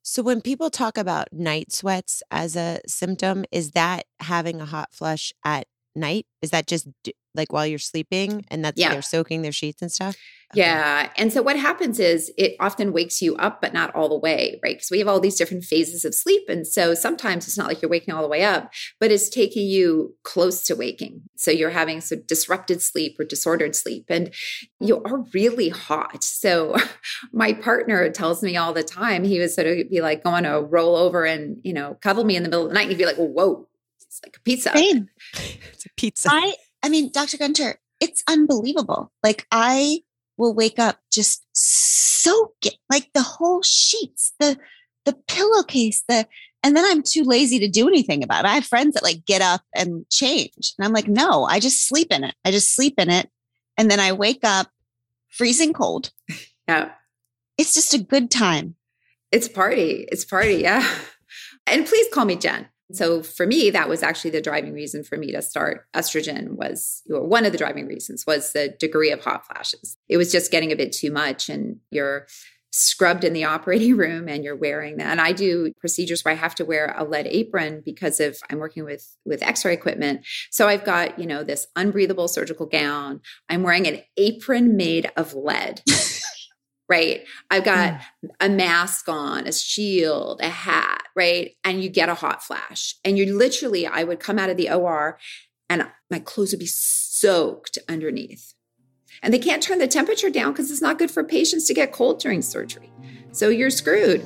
[0.09, 4.93] So when people talk about night sweats as a symptom is that having a hot
[4.93, 6.87] flush at night is that just
[7.35, 8.91] like while you're sleeping and that's yeah.
[8.91, 10.15] they're soaking their sheets and stuff
[10.53, 10.61] Okay.
[10.61, 11.11] Yeah.
[11.17, 14.61] And so what happens is it often wakes you up, but not all the way,
[14.63, 14.77] right?
[14.77, 16.43] Because we have all these different phases of sleep.
[16.47, 19.67] And so sometimes it's not like you're waking all the way up, but it's taking
[19.67, 21.23] you close to waking.
[21.35, 24.33] So you're having some disrupted sleep or disordered sleep and
[24.79, 26.23] you are really hot.
[26.23, 26.77] So
[27.33, 30.57] my partner tells me all the time, he would sort of be like going to
[30.57, 32.83] uh, roll over and, you know, cuddle me in the middle of the night.
[32.83, 33.67] And he'd be like, whoa,
[33.99, 34.71] it's like a pizza.
[34.73, 35.09] Same.
[35.33, 36.29] It's a pizza.
[36.31, 37.37] I, I mean, Dr.
[37.37, 39.11] Gunter, it's unbelievable.
[39.23, 40.01] Like I,
[40.37, 44.57] will wake up just soaking like the whole sheets, the
[45.05, 46.27] the pillowcase, the
[46.63, 48.47] and then I'm too lazy to do anything about it.
[48.47, 50.73] I have friends that like get up and change.
[50.77, 52.35] And I'm like, no, I just sleep in it.
[52.43, 53.29] I just sleep in it.
[53.77, 54.67] And then I wake up
[55.29, 56.11] freezing cold.
[56.69, 56.91] Yeah.
[57.57, 58.75] It's just a good time.
[59.31, 60.05] It's party.
[60.11, 60.55] It's party.
[60.55, 60.85] Yeah.
[61.65, 62.67] And please call me Jen.
[62.91, 67.03] So for me, that was actually the driving reason for me to start estrogen was,
[67.09, 69.97] or one of the driving reasons was the degree of hot flashes.
[70.07, 72.27] It was just getting a bit too much and you're
[72.71, 75.07] scrubbed in the operating room and you're wearing that.
[75.07, 78.59] And I do procedures where I have to wear a lead apron because if I'm
[78.59, 80.25] working with with x-ray equipment.
[80.51, 83.21] So I've got, you know, this unbreathable surgical gown.
[83.49, 85.81] I'm wearing an apron made of lead.
[86.89, 87.25] right?
[87.51, 88.29] I've got mm.
[88.39, 91.55] a mask on, a shield, a hat, right?
[91.63, 92.95] And you get a hot flash.
[93.03, 95.17] And you literally, I would come out of the OR
[95.67, 98.53] and my clothes would be soaked underneath.
[99.23, 101.91] And they can't turn the temperature down because it's not good for patients to get
[101.91, 102.91] cold during surgery.
[103.31, 104.23] So you're screwed.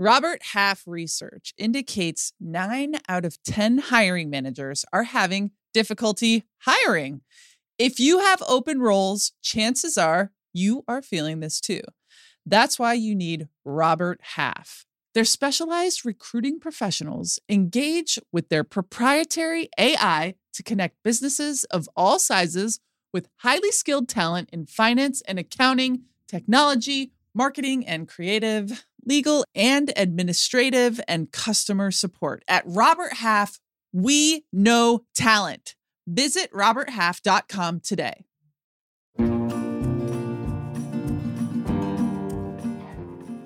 [0.00, 7.20] Robert Half research indicates nine out of 10 hiring managers are having difficulty hiring.
[7.80, 11.80] If you have open roles, chances are you are feeling this too.
[12.44, 14.84] That's why you need Robert Half.
[15.14, 22.80] Their specialized recruiting professionals engage with their proprietary AI to connect businesses of all sizes
[23.14, 31.00] with highly skilled talent in finance and accounting, technology, marketing, and creative legal and administrative
[31.08, 32.44] and customer support.
[32.46, 33.58] At Robert Half,
[33.90, 35.76] we know talent.
[36.06, 38.24] Visit roberthalf.com today.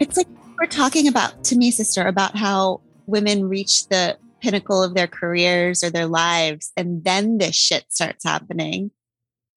[0.00, 4.94] It's like we're talking about to me, sister, about how women reach the pinnacle of
[4.94, 8.90] their careers or their lives, and then this shit starts happening.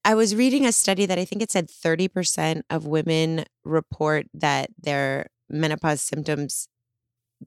[0.05, 4.69] I was reading a study that I think it said 30% of women report that
[4.79, 6.69] their menopause symptoms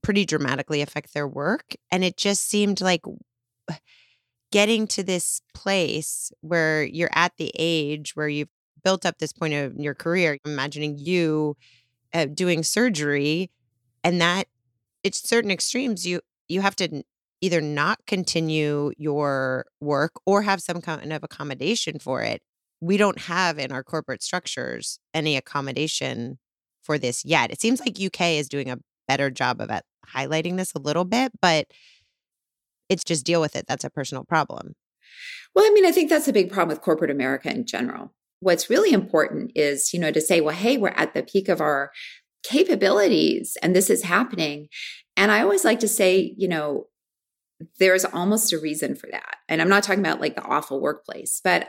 [0.02, 1.74] pretty dramatically affect their work.
[1.90, 3.00] And it just seemed like
[4.50, 8.48] getting to this place where you're at the age where you've
[8.82, 11.56] built up this point of your career, imagining you
[12.12, 13.50] uh, doing surgery
[14.02, 14.46] and that
[15.04, 17.02] it's certain extremes you you have to
[17.40, 22.42] either not continue your work or have some kind of accommodation for it
[22.80, 26.38] we don't have in our corporate structures any accommodation
[26.82, 27.50] for this yet.
[27.50, 29.70] It seems like UK is doing a better job of
[30.14, 31.66] highlighting this a little bit, but
[32.90, 33.64] it's just deal with it.
[33.66, 34.74] That's a personal problem.
[35.54, 38.12] Well, I mean, I think that's a big problem with corporate America in general.
[38.40, 41.60] What's really important is, you know, to say, well, hey, we're at the peak of
[41.60, 41.90] our
[42.42, 44.68] capabilities and this is happening.
[45.16, 46.86] And I always like to say, you know,
[47.78, 49.36] there's almost a reason for that.
[49.48, 51.68] And I'm not talking about like the awful workplace, but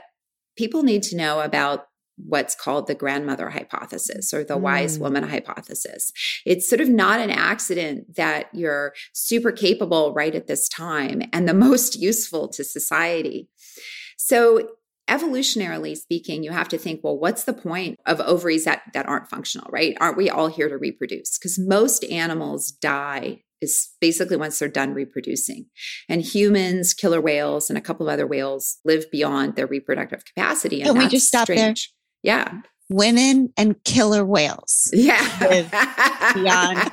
[0.58, 1.88] people need to know about
[2.26, 4.62] what's called the grandmother hypothesis or the mm.
[4.62, 6.12] wise woman hypothesis.
[6.46, 11.48] It's sort of not an accident that you're super capable right at this time and
[11.48, 13.50] the most useful to society.
[14.18, 14.70] So
[15.10, 19.30] evolutionarily speaking, you have to think, well, what's the point of ovaries that, that aren't
[19.30, 19.98] functional, right?
[20.00, 21.38] Aren't we all here to reproduce?
[21.38, 25.68] Because most animals die is basically once they're done reproducing.
[26.10, 30.82] And humans, killer whales, and a couple of other whales live beyond their reproductive capacity.
[30.82, 31.94] And Can we just stop strange.
[32.24, 32.62] Yeah.
[32.90, 34.90] Women and killer whales.
[34.94, 35.22] Yeah.
[36.34, 36.92] beyond.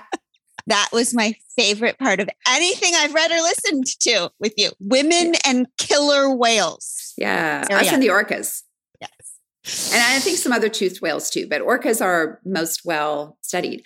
[0.66, 4.70] that was my favorite part of anything I've read or listened to with you.
[4.78, 7.14] Women and killer whales.
[7.16, 7.64] Yeah.
[7.70, 8.62] Us and the orcas.
[9.00, 9.92] Yes.
[9.92, 13.84] And I think some other toothed whales too, but orcas are most well studied.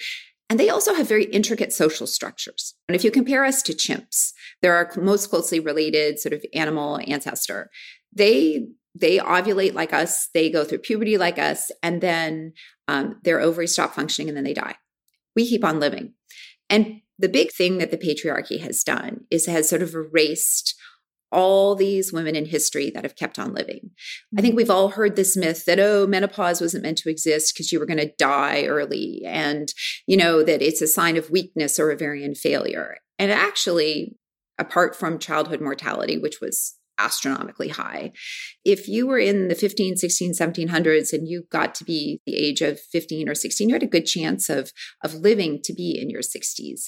[0.50, 2.74] And they also have very intricate social structures.
[2.86, 7.00] And if you compare us to chimps, they're our most closely related sort of animal
[7.06, 7.70] ancestor.
[8.12, 12.52] They they ovulate like us, they go through puberty like us, and then
[12.88, 14.76] um, their ovaries stop functioning and then they die.
[15.34, 16.14] We keep on living.
[16.68, 20.74] And the big thing that the patriarchy has done is has sort of erased
[21.30, 23.90] all these women in history that have kept on living.
[24.36, 24.58] I think mm-hmm.
[24.58, 27.86] we've all heard this myth that, oh, menopause wasn't meant to exist because you were
[27.86, 29.72] going to die early and,
[30.06, 32.98] you know, that it's a sign of weakness or ovarian failure.
[33.18, 34.16] And actually,
[34.58, 38.12] apart from childhood mortality, which was astronomically high.
[38.64, 42.60] If you were in the 15, 16, 1700s and you got to be the age
[42.60, 44.72] of 15 or 16, you had a good chance of,
[45.02, 46.82] of living to be in your 60s.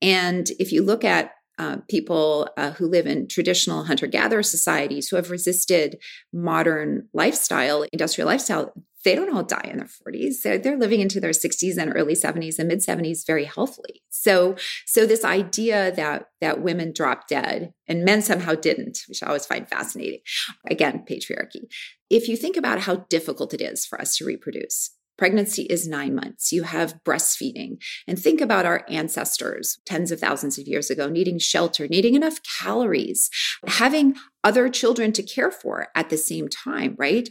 [0.00, 5.08] And if you look at uh, people uh, who live in traditional hunter gatherer societies
[5.08, 5.98] who have resisted
[6.32, 8.72] modern lifestyle, industrial lifestyle,
[9.04, 10.42] they don't all die in their 40s.
[10.42, 14.02] They're, they're living into their 60s and early 70s and mid 70s very healthily.
[14.10, 19.28] So, so this idea that that women drop dead and men somehow didn't, which I
[19.28, 20.20] always find fascinating.
[20.68, 21.68] Again, patriarchy.
[22.10, 26.14] If you think about how difficult it is for us to reproduce, Pregnancy is nine
[26.14, 26.52] months.
[26.52, 27.82] You have breastfeeding.
[28.06, 32.38] And think about our ancestors tens of thousands of years ago needing shelter, needing enough
[32.60, 33.28] calories,
[33.66, 37.28] having other children to care for at the same time, right?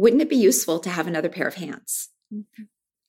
[0.00, 2.08] Wouldn't it be useful to have another pair of hands?
[2.32, 2.62] Mm-hmm.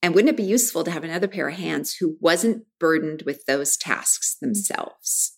[0.03, 3.45] And wouldn't it be useful to have another pair of hands who wasn't burdened with
[3.45, 4.47] those tasks mm-hmm.
[4.47, 5.37] themselves?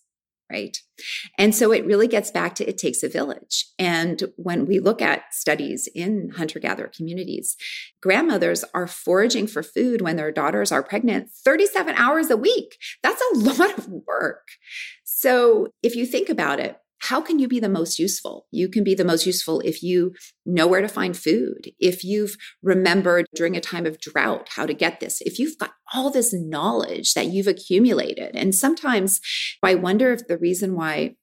[0.50, 0.76] right?
[1.38, 3.66] And so it really gets back to it takes a village.
[3.78, 7.56] And when we look at studies in hunter gatherer communities,
[8.02, 12.76] grandmothers are foraging for food when their daughters are pregnant 37 hours a week.
[13.02, 14.48] That's a lot of work.
[15.04, 18.46] So if you think about it, how can you be the most useful?
[18.50, 20.14] You can be the most useful if you
[20.46, 24.74] know where to find food, if you've remembered during a time of drought how to
[24.74, 28.34] get this, if you've got all this knowledge that you've accumulated.
[28.34, 29.20] And sometimes
[29.62, 31.16] I wonder if the reason why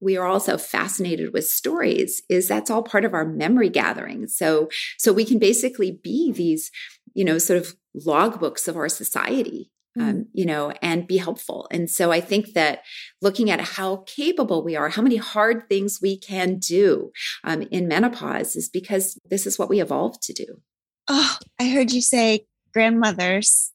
[0.00, 4.26] we are also fascinated with stories is that's all part of our memory gathering.
[4.26, 4.68] So,
[4.98, 6.70] so we can basically be these,
[7.14, 7.74] you know, sort of
[8.06, 10.26] logbooks of our society um, mm.
[10.32, 11.66] you know, and be helpful.
[11.70, 12.82] And so I think that
[13.20, 17.10] looking at how capable we are, how many hard things we can do
[17.44, 20.60] um, in menopause is because this is what we evolved to do.
[21.08, 23.72] Oh, I heard you say grandmothers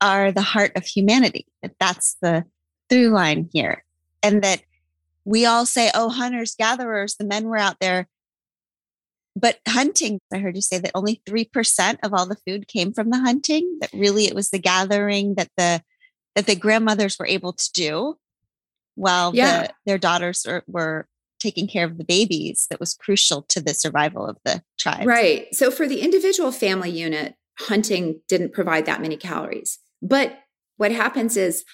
[0.00, 2.44] are the heart of humanity, that that's the
[2.88, 3.84] through line here.
[4.22, 4.62] And that
[5.24, 8.08] we all say, oh, hunters, gatherers, the men were out there
[9.40, 13.10] but hunting, I heard you say that only 3% of all the food came from
[13.10, 15.82] the hunting, that really it was the gathering that the
[16.36, 18.16] that the grandmothers were able to do
[18.94, 19.62] while yeah.
[19.62, 21.08] the, their daughters were, were
[21.40, 25.06] taking care of the babies that was crucial to the survival of the tribe.
[25.06, 25.52] Right.
[25.52, 29.80] So for the individual family unit, hunting didn't provide that many calories.
[30.00, 30.38] But
[30.76, 31.64] what happens is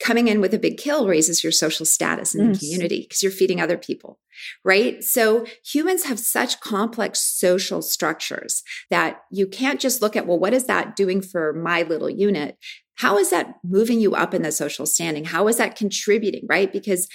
[0.00, 2.58] coming in with a big kill raises your social status in yes.
[2.58, 4.18] the community because you're feeding other people,
[4.64, 5.02] right?
[5.02, 10.54] So humans have such complex social structures that you can't just look at, well, what
[10.54, 12.58] is that doing for my little unit?
[12.96, 15.24] How is that moving you up in the social standing?
[15.24, 16.72] How is that contributing, right?
[16.72, 17.08] Because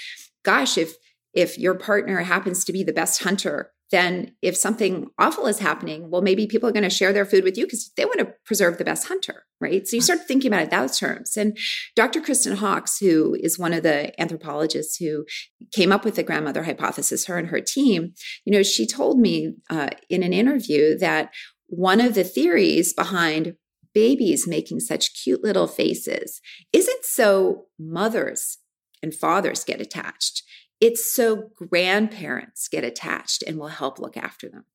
[0.43, 0.95] gosh, if
[1.33, 6.09] if your partner happens to be the best hunter then if something awful is happening,
[6.09, 8.33] well, maybe people are going to share their food with you because they want to
[8.45, 9.87] preserve the best hunter, right?
[9.87, 11.35] So you start thinking about it those terms.
[11.35, 11.57] And
[11.95, 12.21] Dr.
[12.21, 15.25] Kristen Hawkes, who is one of the anthropologists who
[15.71, 18.13] came up with the grandmother hypothesis, her and her team,
[18.45, 21.33] you know, she told me uh, in an interview that
[21.67, 23.55] one of the theories behind
[23.93, 28.59] babies making such cute little faces isn't so mothers
[29.01, 30.43] and fathers get attached
[30.79, 34.65] It's so grandparents get attached and will help look after them.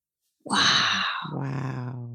[0.45, 1.03] Wow.
[1.33, 2.09] Wow.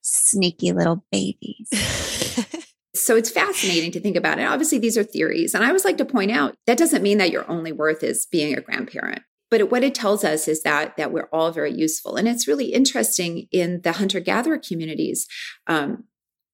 [0.00, 1.68] Sneaky little babies.
[2.94, 4.44] So it's fascinating to think about it.
[4.44, 5.54] Obviously, these are theories.
[5.54, 8.26] And I always like to point out that doesn't mean that your only worth is
[8.26, 9.22] being a grandparent.
[9.50, 12.72] But what it tells us is that that we're all very useful, and it's really
[12.72, 15.26] interesting in the hunter gatherer communities.
[15.66, 16.04] Um,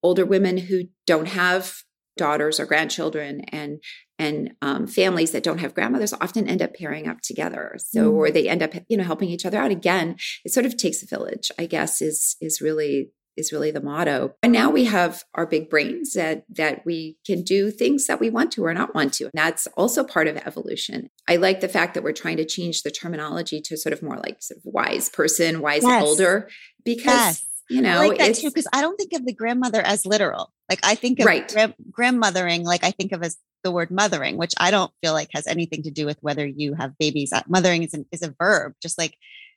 [0.02, 1.82] older women who don't have
[2.18, 3.82] daughters or grandchildren and
[4.20, 8.14] and um, families that don't have grandmothers often end up pairing up together so mm.
[8.14, 11.02] or they end up you know helping each other out again it sort of takes
[11.02, 14.34] a village i guess is is really is really the motto.
[14.42, 18.28] And now we have our big brains that that we can do things that we
[18.28, 19.24] want to or not want to.
[19.24, 21.08] And that's also part of evolution.
[21.28, 24.16] I like the fact that we're trying to change the terminology to sort of more
[24.16, 26.02] like sort of wise person, wise yes.
[26.02, 26.50] older,
[26.84, 27.46] because yes.
[27.68, 28.48] You know, I like that too.
[28.48, 30.52] Because I don't think of the grandmother as literal.
[30.68, 31.48] Like I think of right.
[31.48, 35.30] gra- grandmothering, like I think of as the word mothering, which I don't feel like
[35.32, 37.32] has anything to do with whether you have babies.
[37.32, 39.16] Uh, mothering is an, is a verb, just like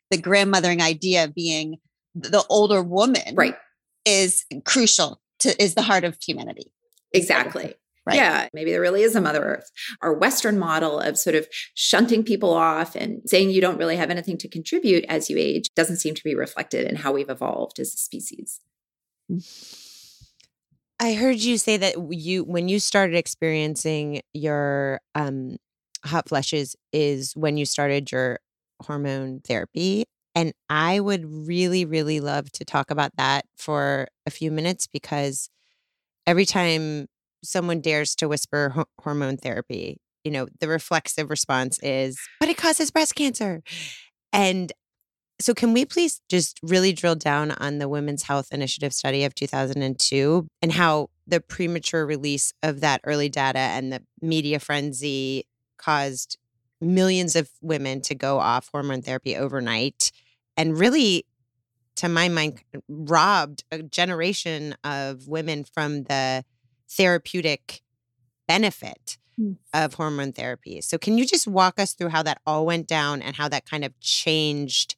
[0.09, 1.77] the grandmothering idea of being
[2.15, 3.55] the older woman, right?
[4.05, 6.71] is crucial to is the heart of humanity.
[7.13, 7.75] Exactly.
[8.05, 8.15] Right.
[8.15, 9.69] Yeah, maybe there really is a Mother Earth.
[10.01, 14.09] Our Western model of sort of shunting people off and saying you don't really have
[14.09, 17.79] anything to contribute as you age doesn't seem to be reflected in how we've evolved
[17.79, 18.59] as a species.
[20.99, 25.57] I heard you say that you, when you started experiencing your um,
[26.03, 28.39] hot flushes, is when you started your
[28.83, 30.05] hormone therapy.
[30.33, 35.49] And I would really, really love to talk about that for a few minutes because
[36.25, 37.07] every time
[37.43, 42.57] someone dares to whisper ho- hormone therapy, you know, the reflexive response is, but it
[42.57, 43.63] causes breast cancer.
[44.33, 44.71] And
[45.39, 49.33] so, can we please just really drill down on the Women's Health Initiative study of
[49.33, 56.37] 2002 and how the premature release of that early data and the media frenzy caused
[56.79, 60.11] millions of women to go off hormone therapy overnight
[60.57, 61.25] and really
[61.95, 66.43] to my mind robbed a generation of women from the
[66.91, 67.81] therapeutic
[68.47, 69.57] benefit mm.
[69.73, 70.81] of hormone therapy.
[70.81, 73.65] So can you just walk us through how that all went down and how that
[73.65, 74.95] kind of changed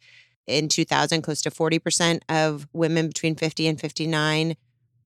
[0.48, 4.56] in 2000 close to 40% of women between 50 and 59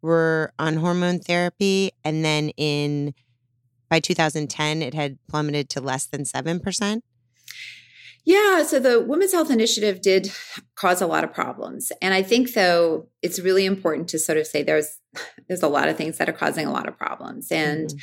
[0.02, 3.14] were on hormone therapy and then in
[3.90, 7.02] by 2010 it had plummeted to less than 7%?
[8.28, 10.30] Yeah, so the Women's Health Initiative did
[10.76, 11.94] cause a lot of problems.
[12.02, 15.00] And I think though it's really important to sort of say there's
[15.48, 17.50] there's a lot of things that are causing a lot of problems.
[17.54, 17.98] And mm-hmm.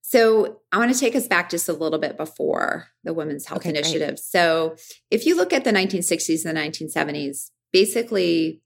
[0.00, 3.60] so I want to take us back just a little bit before the Women's Health
[3.60, 4.08] okay, Initiative.
[4.08, 4.18] Great.
[4.18, 4.74] So
[5.12, 8.60] if you look at the 1960s and the 1970s, basically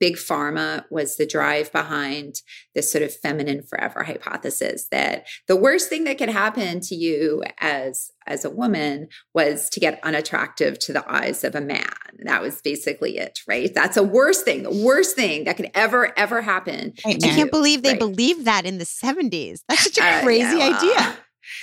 [0.00, 2.36] big pharma was the drive behind
[2.74, 7.42] this sort of feminine forever hypothesis that the worst thing that could happen to you
[7.60, 11.88] as as a woman was to get unattractive to the eyes of a man.
[12.24, 13.72] That was basically it right?
[13.74, 17.82] That's a worst thing the worst thing that could ever ever happen i can't believe
[17.82, 17.98] they right?
[17.98, 21.16] believed that in the 70s that's such a uh, crazy yeah, well, idea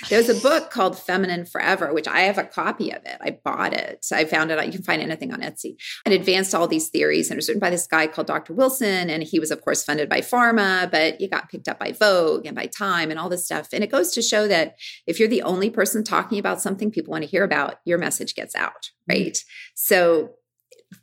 [0.08, 3.16] There's a book called Feminine Forever, which I have a copy of it.
[3.20, 4.06] I bought it.
[4.12, 4.64] I found it.
[4.64, 5.76] You can find anything on Etsy.
[6.06, 8.54] It advanced all these theories and it was written by this guy called Dr.
[8.54, 9.10] Wilson.
[9.10, 12.46] And he was, of course, funded by pharma, but it got picked up by Vogue
[12.46, 13.68] and by Time and all this stuff.
[13.72, 14.76] And it goes to show that
[15.06, 18.34] if you're the only person talking about something people want to hear about, your message
[18.34, 19.20] gets out, mm-hmm.
[19.20, 19.38] right?
[19.74, 20.34] So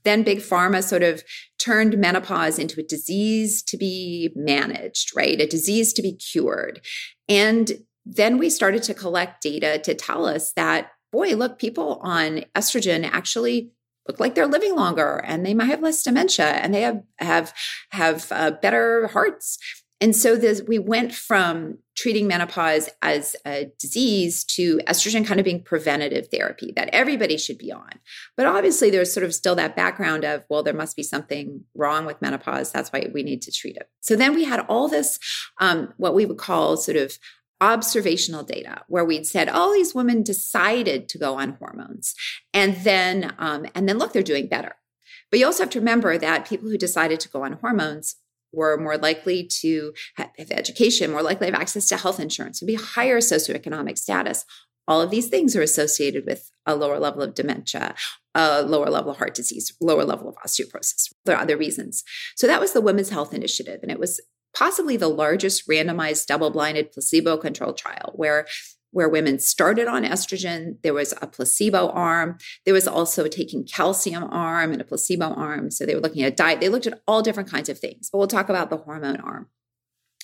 [0.03, 1.23] then big pharma sort of
[1.59, 5.39] turned menopause into a disease to be managed, right?
[5.39, 6.81] A disease to be cured.
[7.27, 7.71] And
[8.05, 13.09] then we started to collect data to tell us that, boy, look, people on estrogen
[13.09, 13.71] actually
[14.07, 17.53] look like they're living longer and they might have less dementia and they have have
[17.89, 19.57] have uh, better hearts
[20.01, 25.45] and so this, we went from treating menopause as a disease to estrogen kind of
[25.45, 27.89] being preventative therapy that everybody should be on.
[28.35, 32.05] But obviously, there's sort of still that background of, well, there must be something wrong
[32.05, 32.73] with menopause.
[32.73, 33.89] That's why we need to treat it.
[34.01, 35.17] So then we had all this,
[35.61, 37.17] um, what we would call sort of
[37.61, 42.13] observational data where we'd said all these women decided to go on hormones.
[42.53, 44.75] And then um, and then look they're doing better.
[45.31, 48.15] But you also have to remember that people who decided to go on hormones
[48.53, 52.67] were more likely to have education more likely to have access to health insurance would
[52.67, 54.45] be higher socioeconomic status.
[54.87, 57.95] All of these things are associated with a lower level of dementia
[58.33, 61.13] a lower level of heart disease lower level of osteoporosis.
[61.25, 62.03] There are other reasons.
[62.35, 64.21] So that was the women's health initiative and it was
[64.55, 68.47] possibly the largest randomized double-blinded placebo-controlled trial where
[68.91, 73.65] where women started on estrogen there was a placebo arm there was also a taking
[73.65, 77.01] calcium arm and a placebo arm so they were looking at diet they looked at
[77.07, 79.47] all different kinds of things but we'll talk about the hormone arm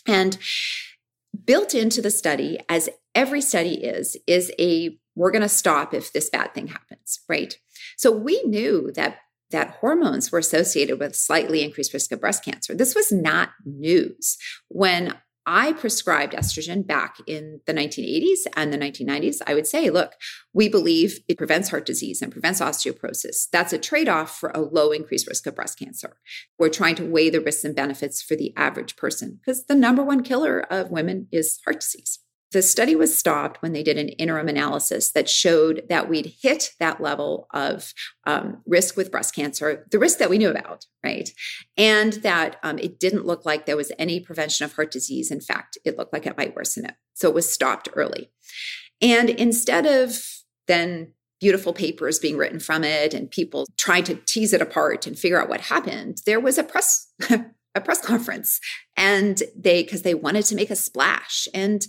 [0.07, 0.37] and
[1.45, 6.13] built into the study as every study is is a we're going to stop if
[6.13, 7.57] this bad thing happens, right?
[7.97, 9.17] So we knew that
[9.51, 12.73] that hormones were associated with slightly increased risk of breast cancer.
[12.73, 14.37] This was not news.
[14.67, 19.37] When I prescribed estrogen back in the 1980s and the 1990s.
[19.47, 20.13] I would say, look,
[20.53, 23.47] we believe it prevents heart disease and prevents osteoporosis.
[23.51, 26.17] That's a trade off for a low increased risk of breast cancer.
[26.59, 30.03] We're trying to weigh the risks and benefits for the average person because the number
[30.03, 32.19] one killer of women is heart disease.
[32.51, 36.71] The study was stopped when they did an interim analysis that showed that we'd hit
[36.79, 37.93] that level of
[38.25, 41.29] um, risk with breast cancer, the risk that we knew about, right?
[41.77, 45.31] And that um, it didn't look like there was any prevention of heart disease.
[45.31, 46.95] In fact, it looked like it might worsen it.
[47.13, 48.31] So it was stopped early.
[49.01, 50.21] And instead of
[50.67, 55.17] then beautiful papers being written from it and people trying to tease it apart and
[55.17, 57.11] figure out what happened, there was a press.
[57.73, 58.59] a press conference
[58.97, 61.83] and they because they wanted to make a splash and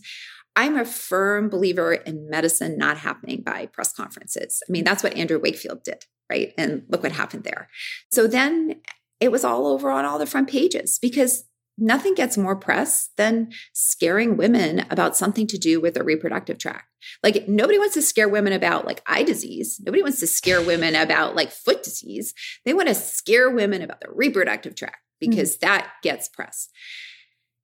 [0.54, 4.62] I'm a firm believer in medicine not happening by press conferences.
[4.68, 6.52] I mean, that's what Andrew Wakefield did, right?
[6.58, 7.68] And look what happened there.
[8.10, 8.80] So then
[9.20, 11.44] it was all over on all the front pages because
[11.78, 16.84] nothing gets more press than scaring women about something to do with their reproductive tract.
[17.22, 19.80] Like nobody wants to scare women about like eye disease.
[19.84, 22.34] Nobody wants to scare women about like foot disease.
[22.64, 25.66] They want to scare women about the reproductive tract because mm-hmm.
[25.66, 26.68] that gets press.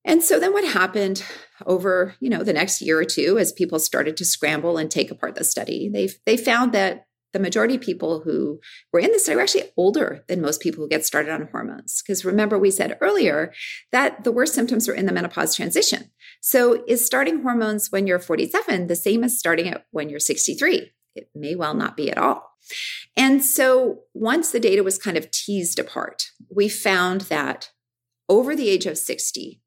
[0.04, 1.22] And so then what happened
[1.66, 5.10] over, you know, the next year or two as people started to scramble and take
[5.10, 8.58] apart the study, they they found that the majority of people who
[8.92, 12.02] were in the study were actually older than most people who get started on hormones.
[12.02, 13.52] Because remember, we said earlier
[13.92, 16.10] that the worst symptoms are in the menopause transition.
[16.40, 20.92] So is starting hormones when you're 47 the same as starting it when you're 63?
[21.14, 22.50] It may well not be at all.
[23.16, 27.70] And so once the data was kind of teased apart, we found that
[28.28, 29.60] over the age of 60,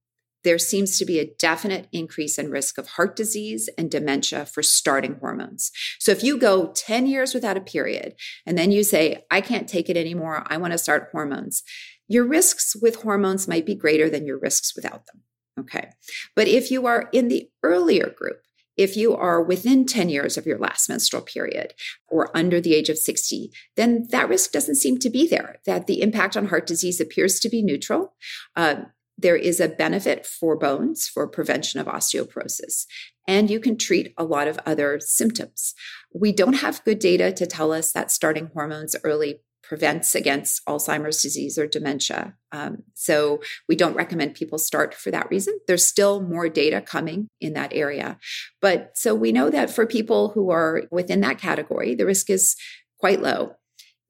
[0.44, 4.64] there seems to be a definite increase in risk of heart disease and dementia for
[4.64, 5.72] starting hormones.
[6.00, 8.16] So if you go 10 years without a period
[8.46, 11.64] and then you say, I can't take it anymore, I want to start hormones,
[12.08, 15.22] your risks with hormones might be greater than your risks without them.
[15.60, 15.90] Okay.
[16.36, 18.42] But if you are in the earlier group,
[18.78, 21.74] if you are within 10 years of your last menstrual period
[22.08, 25.88] or under the age of 60, then that risk doesn't seem to be there, that
[25.88, 28.14] the impact on heart disease appears to be neutral.
[28.56, 28.76] Uh,
[29.22, 32.86] there is a benefit for bones for prevention of osteoporosis,
[33.28, 35.74] and you can treat a lot of other symptoms.
[36.14, 41.22] We don't have good data to tell us that starting hormones early prevents against Alzheimer's
[41.22, 42.36] disease or dementia.
[42.52, 45.58] Um, so we don't recommend people start for that reason.
[45.66, 48.18] There's still more data coming in that area.
[48.60, 52.58] But so we know that for people who are within that category, the risk is
[53.00, 53.56] quite low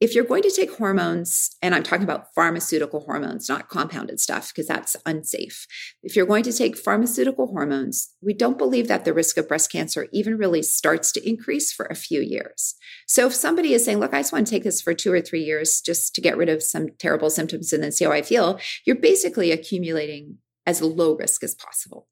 [0.01, 4.49] if you're going to take hormones, and I'm talking about pharmaceutical hormones, not compounded stuff,
[4.49, 5.67] because that's unsafe.
[6.01, 9.71] If you're going to take pharmaceutical hormones, we don't believe that the risk of breast
[9.71, 12.73] cancer even really starts to increase for a few years.
[13.05, 15.21] So if somebody is saying, look, I just want to take this for two or
[15.21, 18.23] three years just to get rid of some terrible symptoms and then see how I
[18.23, 22.07] feel, you're basically accumulating as low risk as possible.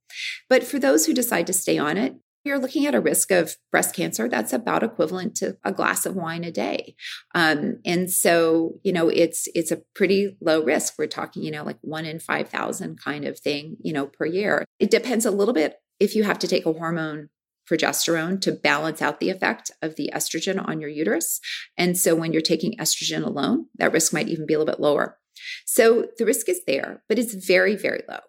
[0.47, 3.55] But for those who decide to stay on it, you're looking at a risk of
[3.71, 6.95] breast cancer that's about equivalent to a glass of wine a day.
[7.35, 10.93] Um, and so you know it's it's a pretty low risk.
[10.97, 14.65] We're talking you know like one in 5000 kind of thing you know per year.
[14.79, 17.29] It depends a little bit if you have to take a hormone
[17.69, 21.39] progesterone to balance out the effect of the estrogen on your uterus.
[21.77, 24.81] And so when you're taking estrogen alone that risk might even be a little bit
[24.81, 25.17] lower.
[25.65, 28.19] So the risk is there but it's very very low.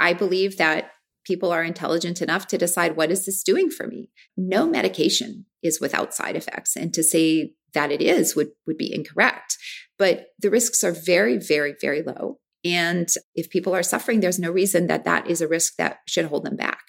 [0.00, 0.91] I believe that
[1.24, 4.10] people are intelligent enough to decide what is this doing for me.
[4.36, 8.92] No medication is without side effects and to say that it is would would be
[8.92, 9.56] incorrect.
[9.98, 14.50] But the risks are very very very low and if people are suffering there's no
[14.50, 16.80] reason that that is a risk that should hold them back.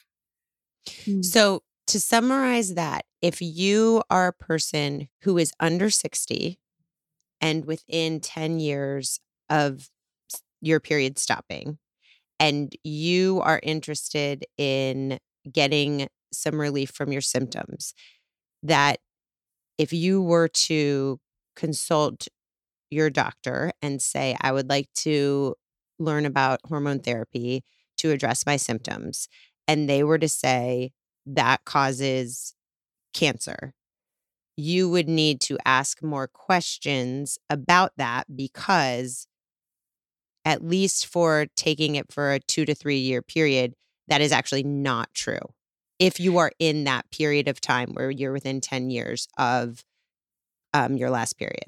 [1.05, 1.21] Hmm.
[1.21, 6.59] so to summarize that if you are a person who is under 60
[7.39, 9.19] and within 10 years
[9.49, 9.89] of
[10.61, 11.77] your period stopping
[12.39, 15.19] and you are interested in
[15.51, 17.93] getting some relief from your symptoms,
[18.63, 18.99] that
[19.77, 21.19] if you were to
[21.55, 22.27] consult
[22.89, 25.55] your doctor and say, I would like to
[25.99, 27.63] learn about hormone therapy
[27.97, 29.27] to address my symptoms,
[29.67, 30.91] and they were to say
[31.25, 32.53] that causes
[33.13, 33.73] cancer,
[34.55, 39.27] you would need to ask more questions about that because
[40.45, 43.73] at least for taking it for a two to three year period,
[44.07, 45.39] that is actually not true.
[45.99, 49.83] If you are in that period of time where you're within 10 years of
[50.73, 51.65] um, your last period.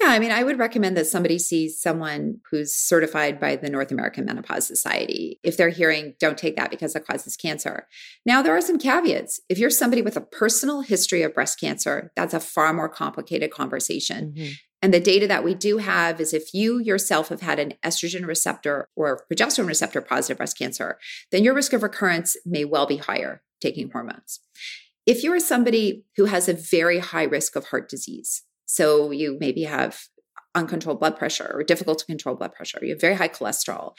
[0.00, 3.90] Yeah, I mean, I would recommend that somebody sees someone who's certified by the North
[3.90, 5.40] American Menopause Society.
[5.42, 7.86] If they're hearing, don't take that because it causes cancer.
[8.26, 9.40] Now, there are some caveats.
[9.48, 13.50] If you're somebody with a personal history of breast cancer, that's a far more complicated
[13.50, 14.34] conversation.
[14.36, 14.52] Mhm.
[14.86, 18.24] And the data that we do have is if you yourself have had an estrogen
[18.24, 20.96] receptor or progesterone receptor positive breast cancer,
[21.32, 24.38] then your risk of recurrence may well be higher taking hormones.
[25.04, 29.38] If you are somebody who has a very high risk of heart disease, so you
[29.40, 30.04] maybe have
[30.56, 33.92] uncontrolled blood pressure or difficult to control blood pressure, you have very high cholesterol,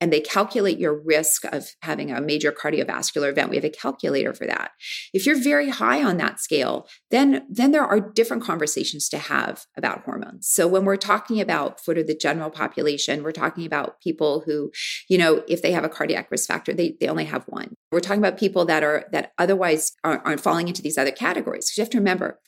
[0.00, 3.50] and they calculate your risk of having a major cardiovascular event.
[3.50, 4.70] We have a calculator for that.
[5.12, 9.66] If you're very high on that scale, then, then there are different conversations to have
[9.76, 10.48] about hormones.
[10.48, 14.70] So when we're talking about of the general population, we're talking about people who,
[15.08, 17.74] you know, if they have a cardiac risk factor, they, they only have one.
[17.90, 21.66] We're talking about people that are that otherwise aren't, aren't falling into these other categories.
[21.66, 22.40] Because you have to remember,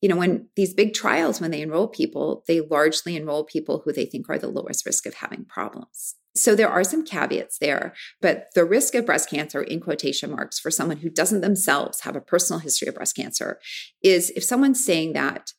[0.00, 3.92] you know, when these big trials, when they enroll people, they largely enroll people who
[3.92, 6.16] they think are the lowest risk of having problems.
[6.36, 10.58] So there are some caveats there, but the risk of breast cancer, in quotation marks,
[10.58, 13.60] for someone who doesn't themselves have a personal history of breast cancer
[14.02, 15.52] is if someone's saying that,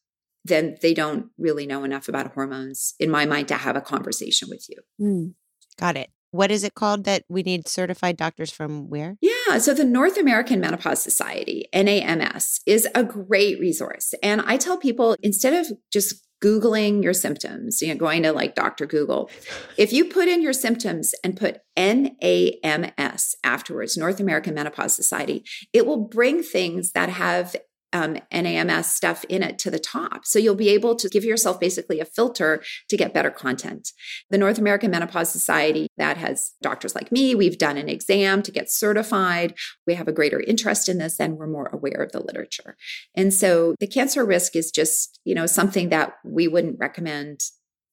[0.43, 4.47] then they don't really know enough about hormones, in my mind, to have a conversation
[4.49, 4.77] with you.
[5.01, 5.33] Mm.
[5.79, 6.11] Got it.
[6.35, 9.15] What is it called that we need certified doctors from where?
[9.21, 14.13] Yeah, so the North American Menopause Society, NAMS, is a great resource.
[14.21, 18.53] And I tell people instead of just Googling your symptoms, you know, going to like
[18.53, 18.85] Dr.
[18.85, 19.31] Google,
[19.77, 25.87] if you put in your symptoms and put NAMS afterwards, North American Menopause Society, it
[25.87, 27.55] will bring things that have
[27.95, 30.25] um, NAMS stuff in it to the top.
[30.25, 33.93] So you'll be able to give yourself basically a filter to get better content.
[34.29, 38.51] The North American Menopause Society, that has doctors like me, we've done an exam to
[38.51, 39.55] get certified.
[39.87, 42.75] We have a greater interest in this and we're more aware of the literature.
[43.15, 47.39] And so the cancer risk is just, you know, something that we wouldn't recommend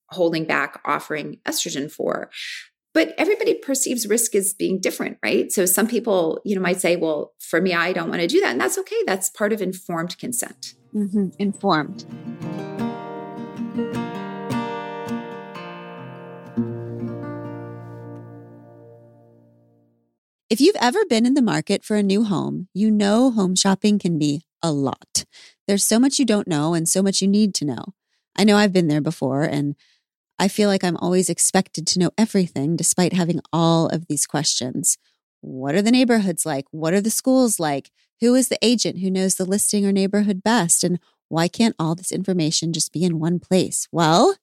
[0.09, 2.29] holding back offering estrogen for
[2.95, 6.97] but everybody perceives risk as being different right so some people you know might say
[6.97, 9.61] well for me i don't want to do that and that's okay that's part of
[9.63, 12.05] informed consent hmm Informed.
[20.53, 23.99] If you've ever been in the market for a new home, you know home shopping
[23.99, 25.25] can be a lot.
[25.67, 27.95] There's so much you don't know and so much you need to know.
[28.37, 29.77] I know I've been there before, and
[30.43, 34.99] I feel like I'm always expected to know everything despite having all of these questions.
[35.41, 36.65] What are the neighborhoods like?
[36.73, 37.93] What are the schools like?
[38.21, 40.83] Who is the agent who knows the listing or neighborhood best?
[40.83, 43.87] And why can't all this information just be in one place?
[43.93, 44.35] Well,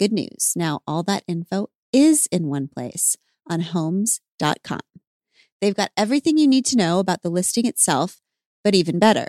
[0.00, 0.52] good news.
[0.56, 3.16] Now all that info is in one place
[3.48, 4.80] on homes.com.
[5.60, 8.20] They've got everything you need to know about the listing itself,
[8.64, 9.28] but even better,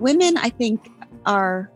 [0.00, 0.90] Women, I think,
[1.24, 1.72] are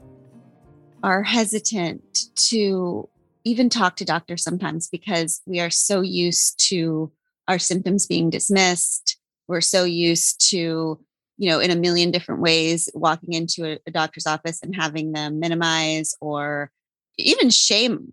[1.03, 3.09] are hesitant to
[3.45, 7.11] even talk to doctors sometimes because we are so used to
[7.47, 9.17] our symptoms being dismissed.
[9.47, 10.99] We're so used to,
[11.39, 15.13] you know, in a million different ways, walking into a, a doctor's office and having
[15.13, 16.71] them minimize or
[17.17, 18.13] even shame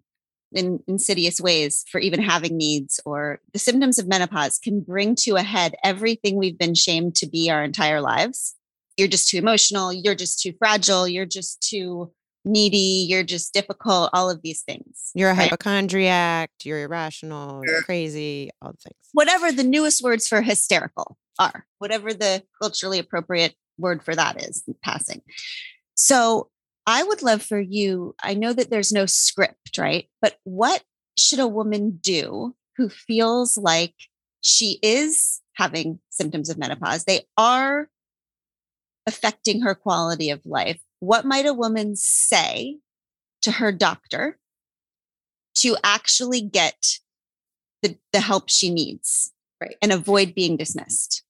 [0.51, 5.35] in insidious ways for even having needs or the symptoms of menopause can bring to
[5.35, 8.55] a head everything we've been shamed to be our entire lives.
[8.97, 9.91] You're just too emotional.
[9.91, 11.07] You're just too fragile.
[11.07, 12.11] You're just too
[12.45, 13.05] needy.
[13.09, 14.11] You're just difficult.
[14.13, 15.11] All of these things.
[15.13, 15.49] You're a right?
[15.49, 18.95] hypochondriac, you're irrational, you're crazy, all the things.
[19.13, 24.63] Whatever the newest words for hysterical are, whatever the culturally appropriate word for that is,
[24.83, 25.21] passing.
[25.95, 26.49] So
[26.87, 30.07] I would love for you, I know that there's no script, right?
[30.21, 30.83] But what
[31.17, 33.95] should a woman do who feels like
[34.41, 37.05] she is having symptoms of menopause?
[37.05, 37.89] They are
[39.07, 40.79] affecting her quality of life.
[40.99, 42.77] What might a woman say
[43.41, 44.37] to her doctor
[45.55, 46.99] to actually get
[47.81, 49.31] the, the help she needs
[49.61, 49.77] Right.
[49.81, 51.23] and avoid being dismissed?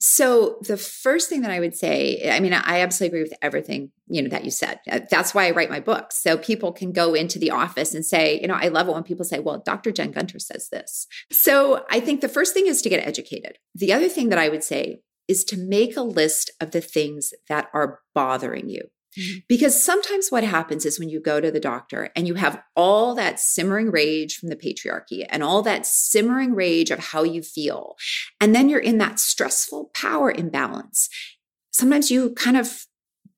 [0.00, 3.90] So the first thing that I would say, I mean, I absolutely agree with everything
[4.06, 4.80] you know that you said.
[4.90, 8.06] Uh, That's why I write my books, so people can go into the office and
[8.06, 9.90] say, you know, I love it when people say, "Well, Dr.
[9.90, 13.58] Jen Gunter says this." So I think the first thing is to get educated.
[13.74, 17.34] The other thing that I would say is to make a list of the things
[17.48, 18.88] that are bothering you.
[19.18, 19.38] Mm-hmm.
[19.48, 23.14] Because sometimes what happens is when you go to the doctor and you have all
[23.14, 27.96] that simmering rage from the patriarchy and all that simmering rage of how you feel,
[28.40, 31.08] and then you're in that stressful power imbalance,
[31.70, 32.84] sometimes you kind of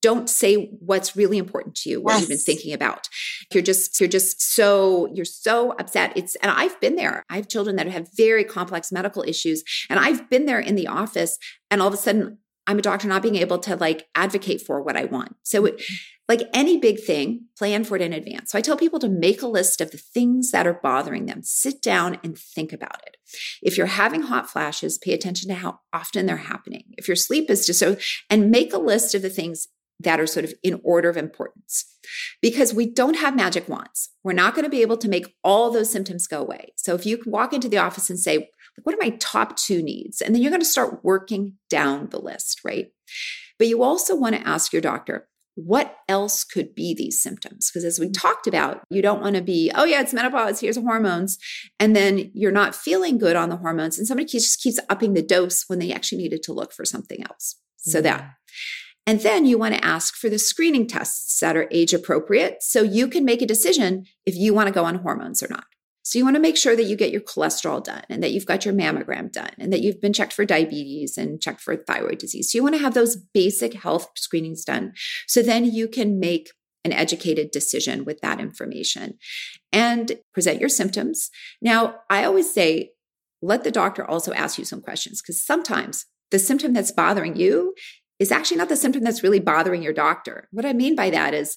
[0.01, 2.21] don't say what's really important to you what yes.
[2.21, 3.07] you've been thinking about
[3.53, 7.47] you're just you're just so you're so upset it's and i've been there i have
[7.47, 11.37] children that have very complex medical issues and i've been there in the office
[11.69, 12.37] and all of a sudden
[12.71, 15.77] i'm a doctor not being able to like advocate for what i want so it,
[15.77, 15.95] mm-hmm.
[16.27, 19.41] like any big thing plan for it in advance so i tell people to make
[19.41, 23.17] a list of the things that are bothering them sit down and think about it
[23.61, 27.49] if you're having hot flashes pay attention to how often they're happening if your sleep
[27.49, 27.95] is just so
[28.29, 29.67] and make a list of the things
[30.03, 31.85] that are sort of in order of importance.
[32.41, 34.09] Because we don't have magic wands.
[34.23, 36.73] We're not going to be able to make all those symptoms go away.
[36.75, 38.49] So if you walk into the office and say,
[38.83, 40.21] what are my top two needs?
[40.21, 42.87] And then you're going to start working down the list, right?
[43.57, 47.69] But you also want to ask your doctor, what else could be these symptoms?
[47.69, 50.75] Because as we talked about, you don't want to be, oh yeah, it's menopause, here's
[50.75, 51.37] the hormones.
[51.79, 53.97] And then you're not feeling good on the hormones.
[53.97, 57.23] And somebody just keeps upping the dose when they actually needed to look for something
[57.29, 57.57] else.
[57.77, 58.03] So mm-hmm.
[58.03, 58.31] that.
[59.07, 62.83] And then you want to ask for the screening tests that are age appropriate so
[62.83, 65.65] you can make a decision if you want to go on hormones or not.
[66.11, 68.45] So you want to make sure that you get your cholesterol done and that you've
[68.45, 72.17] got your mammogram done and that you've been checked for diabetes and checked for thyroid
[72.17, 72.51] disease.
[72.51, 74.91] So you want to have those basic health screenings done.
[75.25, 76.49] So then you can make
[76.83, 79.19] an educated decision with that information
[79.71, 81.29] and present your symptoms.
[81.61, 82.91] Now, I always say,
[83.41, 87.73] let the doctor also ask you some questions because sometimes the symptom that's bothering you
[88.19, 90.49] is actually not the symptom that's really bothering your doctor.
[90.51, 91.55] What I mean by that is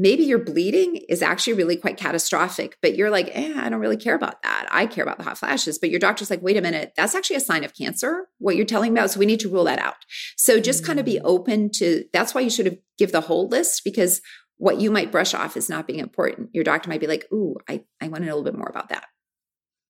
[0.00, 3.98] maybe your bleeding is actually really quite catastrophic, but you're like, eh, I don't really
[3.98, 4.66] care about that.
[4.70, 5.78] I care about the hot flashes.
[5.78, 8.64] But your doctor's like, wait a minute, that's actually a sign of cancer, what you're
[8.64, 9.10] telling me about.
[9.10, 9.96] So we need to rule that out.
[10.36, 11.22] So just kind of be mm.
[11.24, 14.22] open to that's why you should have give the whole list because
[14.56, 16.50] what you might brush off is not being important.
[16.54, 18.68] Your doctor might be like, ooh, I, I want to know a little bit more
[18.68, 19.06] about that.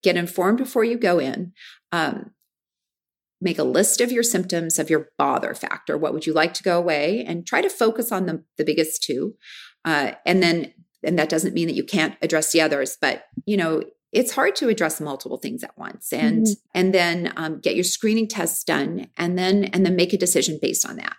[0.02, 1.52] Get informed before you go in.
[1.92, 2.32] Um,
[3.40, 5.96] make a list of your symptoms of your bother factor.
[5.96, 7.24] What would you like to go away?
[7.26, 9.34] And try to focus on the, the biggest two.
[9.84, 10.72] Uh, and then,
[11.02, 14.56] and that doesn't mean that you can't address the others, but you know, it's hard
[14.56, 16.52] to address multiple things at once and mm-hmm.
[16.74, 20.58] and then um, get your screening tests done and then and then make a decision
[20.60, 21.16] based on that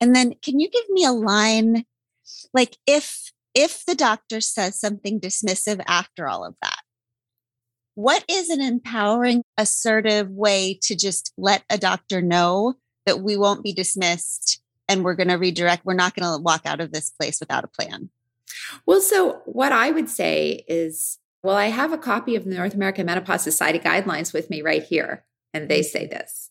[0.00, 1.84] and then can you give me a line
[2.54, 6.78] like if if the doctor says something dismissive after all of that
[8.00, 12.74] what is an empowering, assertive way to just let a doctor know
[13.04, 15.86] that we won't be dismissed and we're going to redirect?
[15.86, 18.10] We're not going to walk out of this place without a plan.
[18.84, 22.74] Well, so what I would say is, well, I have a copy of the North
[22.74, 25.24] American Menopause Society guidelines with me right here.
[25.54, 26.50] And they say this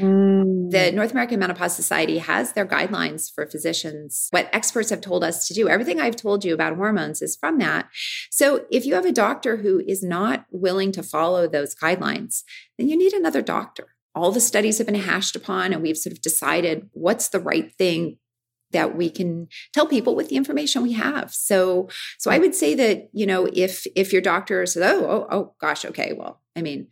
[0.00, 0.70] Mm.
[0.70, 5.48] The North American Menopause Society has their guidelines for physicians, what experts have told us
[5.48, 5.68] to do.
[5.68, 7.88] Everything I've told you about hormones is from that.
[8.30, 12.44] So if you have a doctor who is not willing to follow those guidelines,
[12.76, 13.88] then you need another doctor.
[14.18, 17.72] All the studies have been hashed upon, and we've sort of decided what's the right
[17.78, 18.18] thing
[18.72, 21.32] that we can tell people with the information we have.
[21.32, 21.88] So,
[22.18, 25.54] so I would say that you know if if your doctor says, oh, oh, oh
[25.60, 26.88] gosh, okay, well, I mean,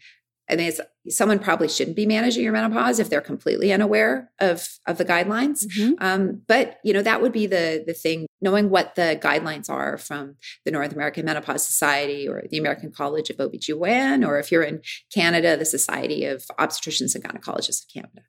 [0.49, 0.72] I mean,
[1.09, 5.66] someone probably shouldn't be managing your menopause if they're completely unaware of of the guidelines.
[5.66, 5.94] Mm-hmm.
[5.99, 8.26] Um, but you know, that would be the the thing.
[8.40, 13.30] Knowing what the guidelines are from the North American Menopause Society or the American College
[13.30, 14.82] of OBGYN, or if you're in
[15.12, 18.22] Canada, the Society of Obstetricians and Gynecologists of Canada.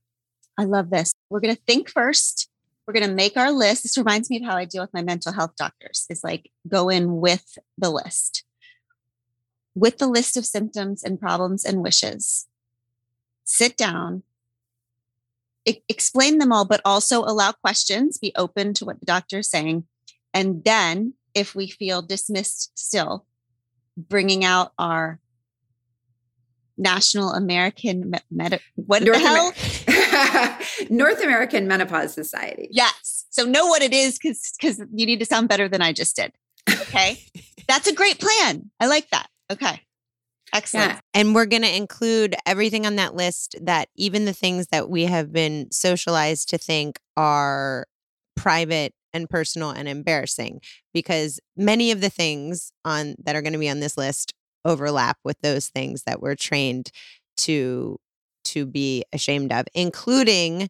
[0.57, 1.13] I love this.
[1.29, 2.49] We're going to think first.
[2.87, 3.83] We're going to make our list.
[3.83, 6.05] This reminds me of how I deal with my mental health doctors.
[6.09, 8.43] Is like go in with the list
[9.77, 12.47] with the list of symptoms and problems and wishes.
[13.43, 14.23] Sit down,
[15.67, 19.49] I- explain them all, but also allow questions, be open to what the doctor is
[19.49, 19.85] saying.
[20.33, 23.25] And then, if we feel dismissed still,
[23.95, 25.19] bringing out our
[26.77, 29.53] National American Med- what North the hell?
[29.87, 32.67] Amer- North American Menopause Society.
[32.71, 33.25] Yes.
[33.29, 36.15] So know what it is because because you need to sound better than I just
[36.15, 36.33] did.
[36.69, 37.19] Okay.
[37.67, 38.69] That's a great plan.
[38.79, 39.27] I like that.
[39.51, 39.81] Okay.
[40.53, 40.93] Excellent.
[40.93, 40.99] Yeah.
[41.13, 45.03] And we're going to include everything on that list that even the things that we
[45.03, 47.85] have been socialized to think are
[48.35, 50.61] private and personal and embarrassing
[50.93, 54.33] because many of the things on that are going to be on this list
[54.63, 56.91] overlap with those things that we're trained
[57.37, 57.97] to
[58.43, 60.69] to be ashamed of including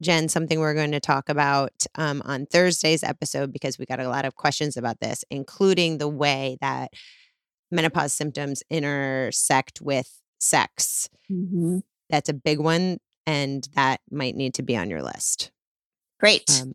[0.00, 4.08] Jen, something we're going to talk about um, on Thursday's episode because we got a
[4.08, 6.92] lot of questions about this, including the way that
[7.70, 11.08] menopause symptoms intersect with sex.
[11.30, 11.78] Mm-hmm.
[12.10, 15.50] That's a big one, and that might need to be on your list.
[16.18, 16.62] Great.
[16.62, 16.74] Um,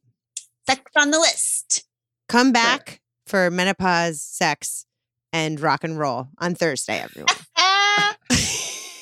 [0.68, 1.84] Sex on the list.
[2.30, 4.86] Come back for menopause, sex,
[5.34, 7.36] and rock and roll on Thursday, everyone.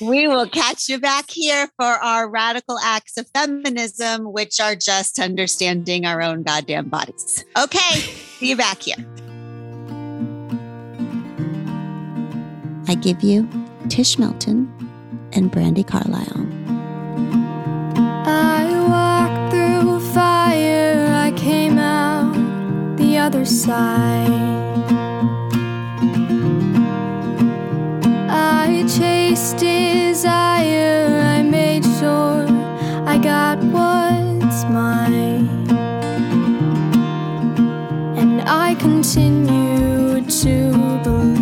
[0.00, 5.18] we will catch you back here for our radical acts of feminism, which are just
[5.20, 7.44] understanding our own goddamn bodies.
[7.56, 8.00] Okay,
[8.38, 8.96] see you back here.
[12.92, 13.48] I give you
[13.88, 14.70] Tish Melton
[15.32, 16.46] and Brandi Carlile.
[18.28, 22.34] I walked through fire, I came out
[22.98, 24.28] the other side.
[28.28, 32.44] I chased desire, I made sure
[33.08, 35.48] I got what's mine.
[38.18, 41.41] And I continue to believe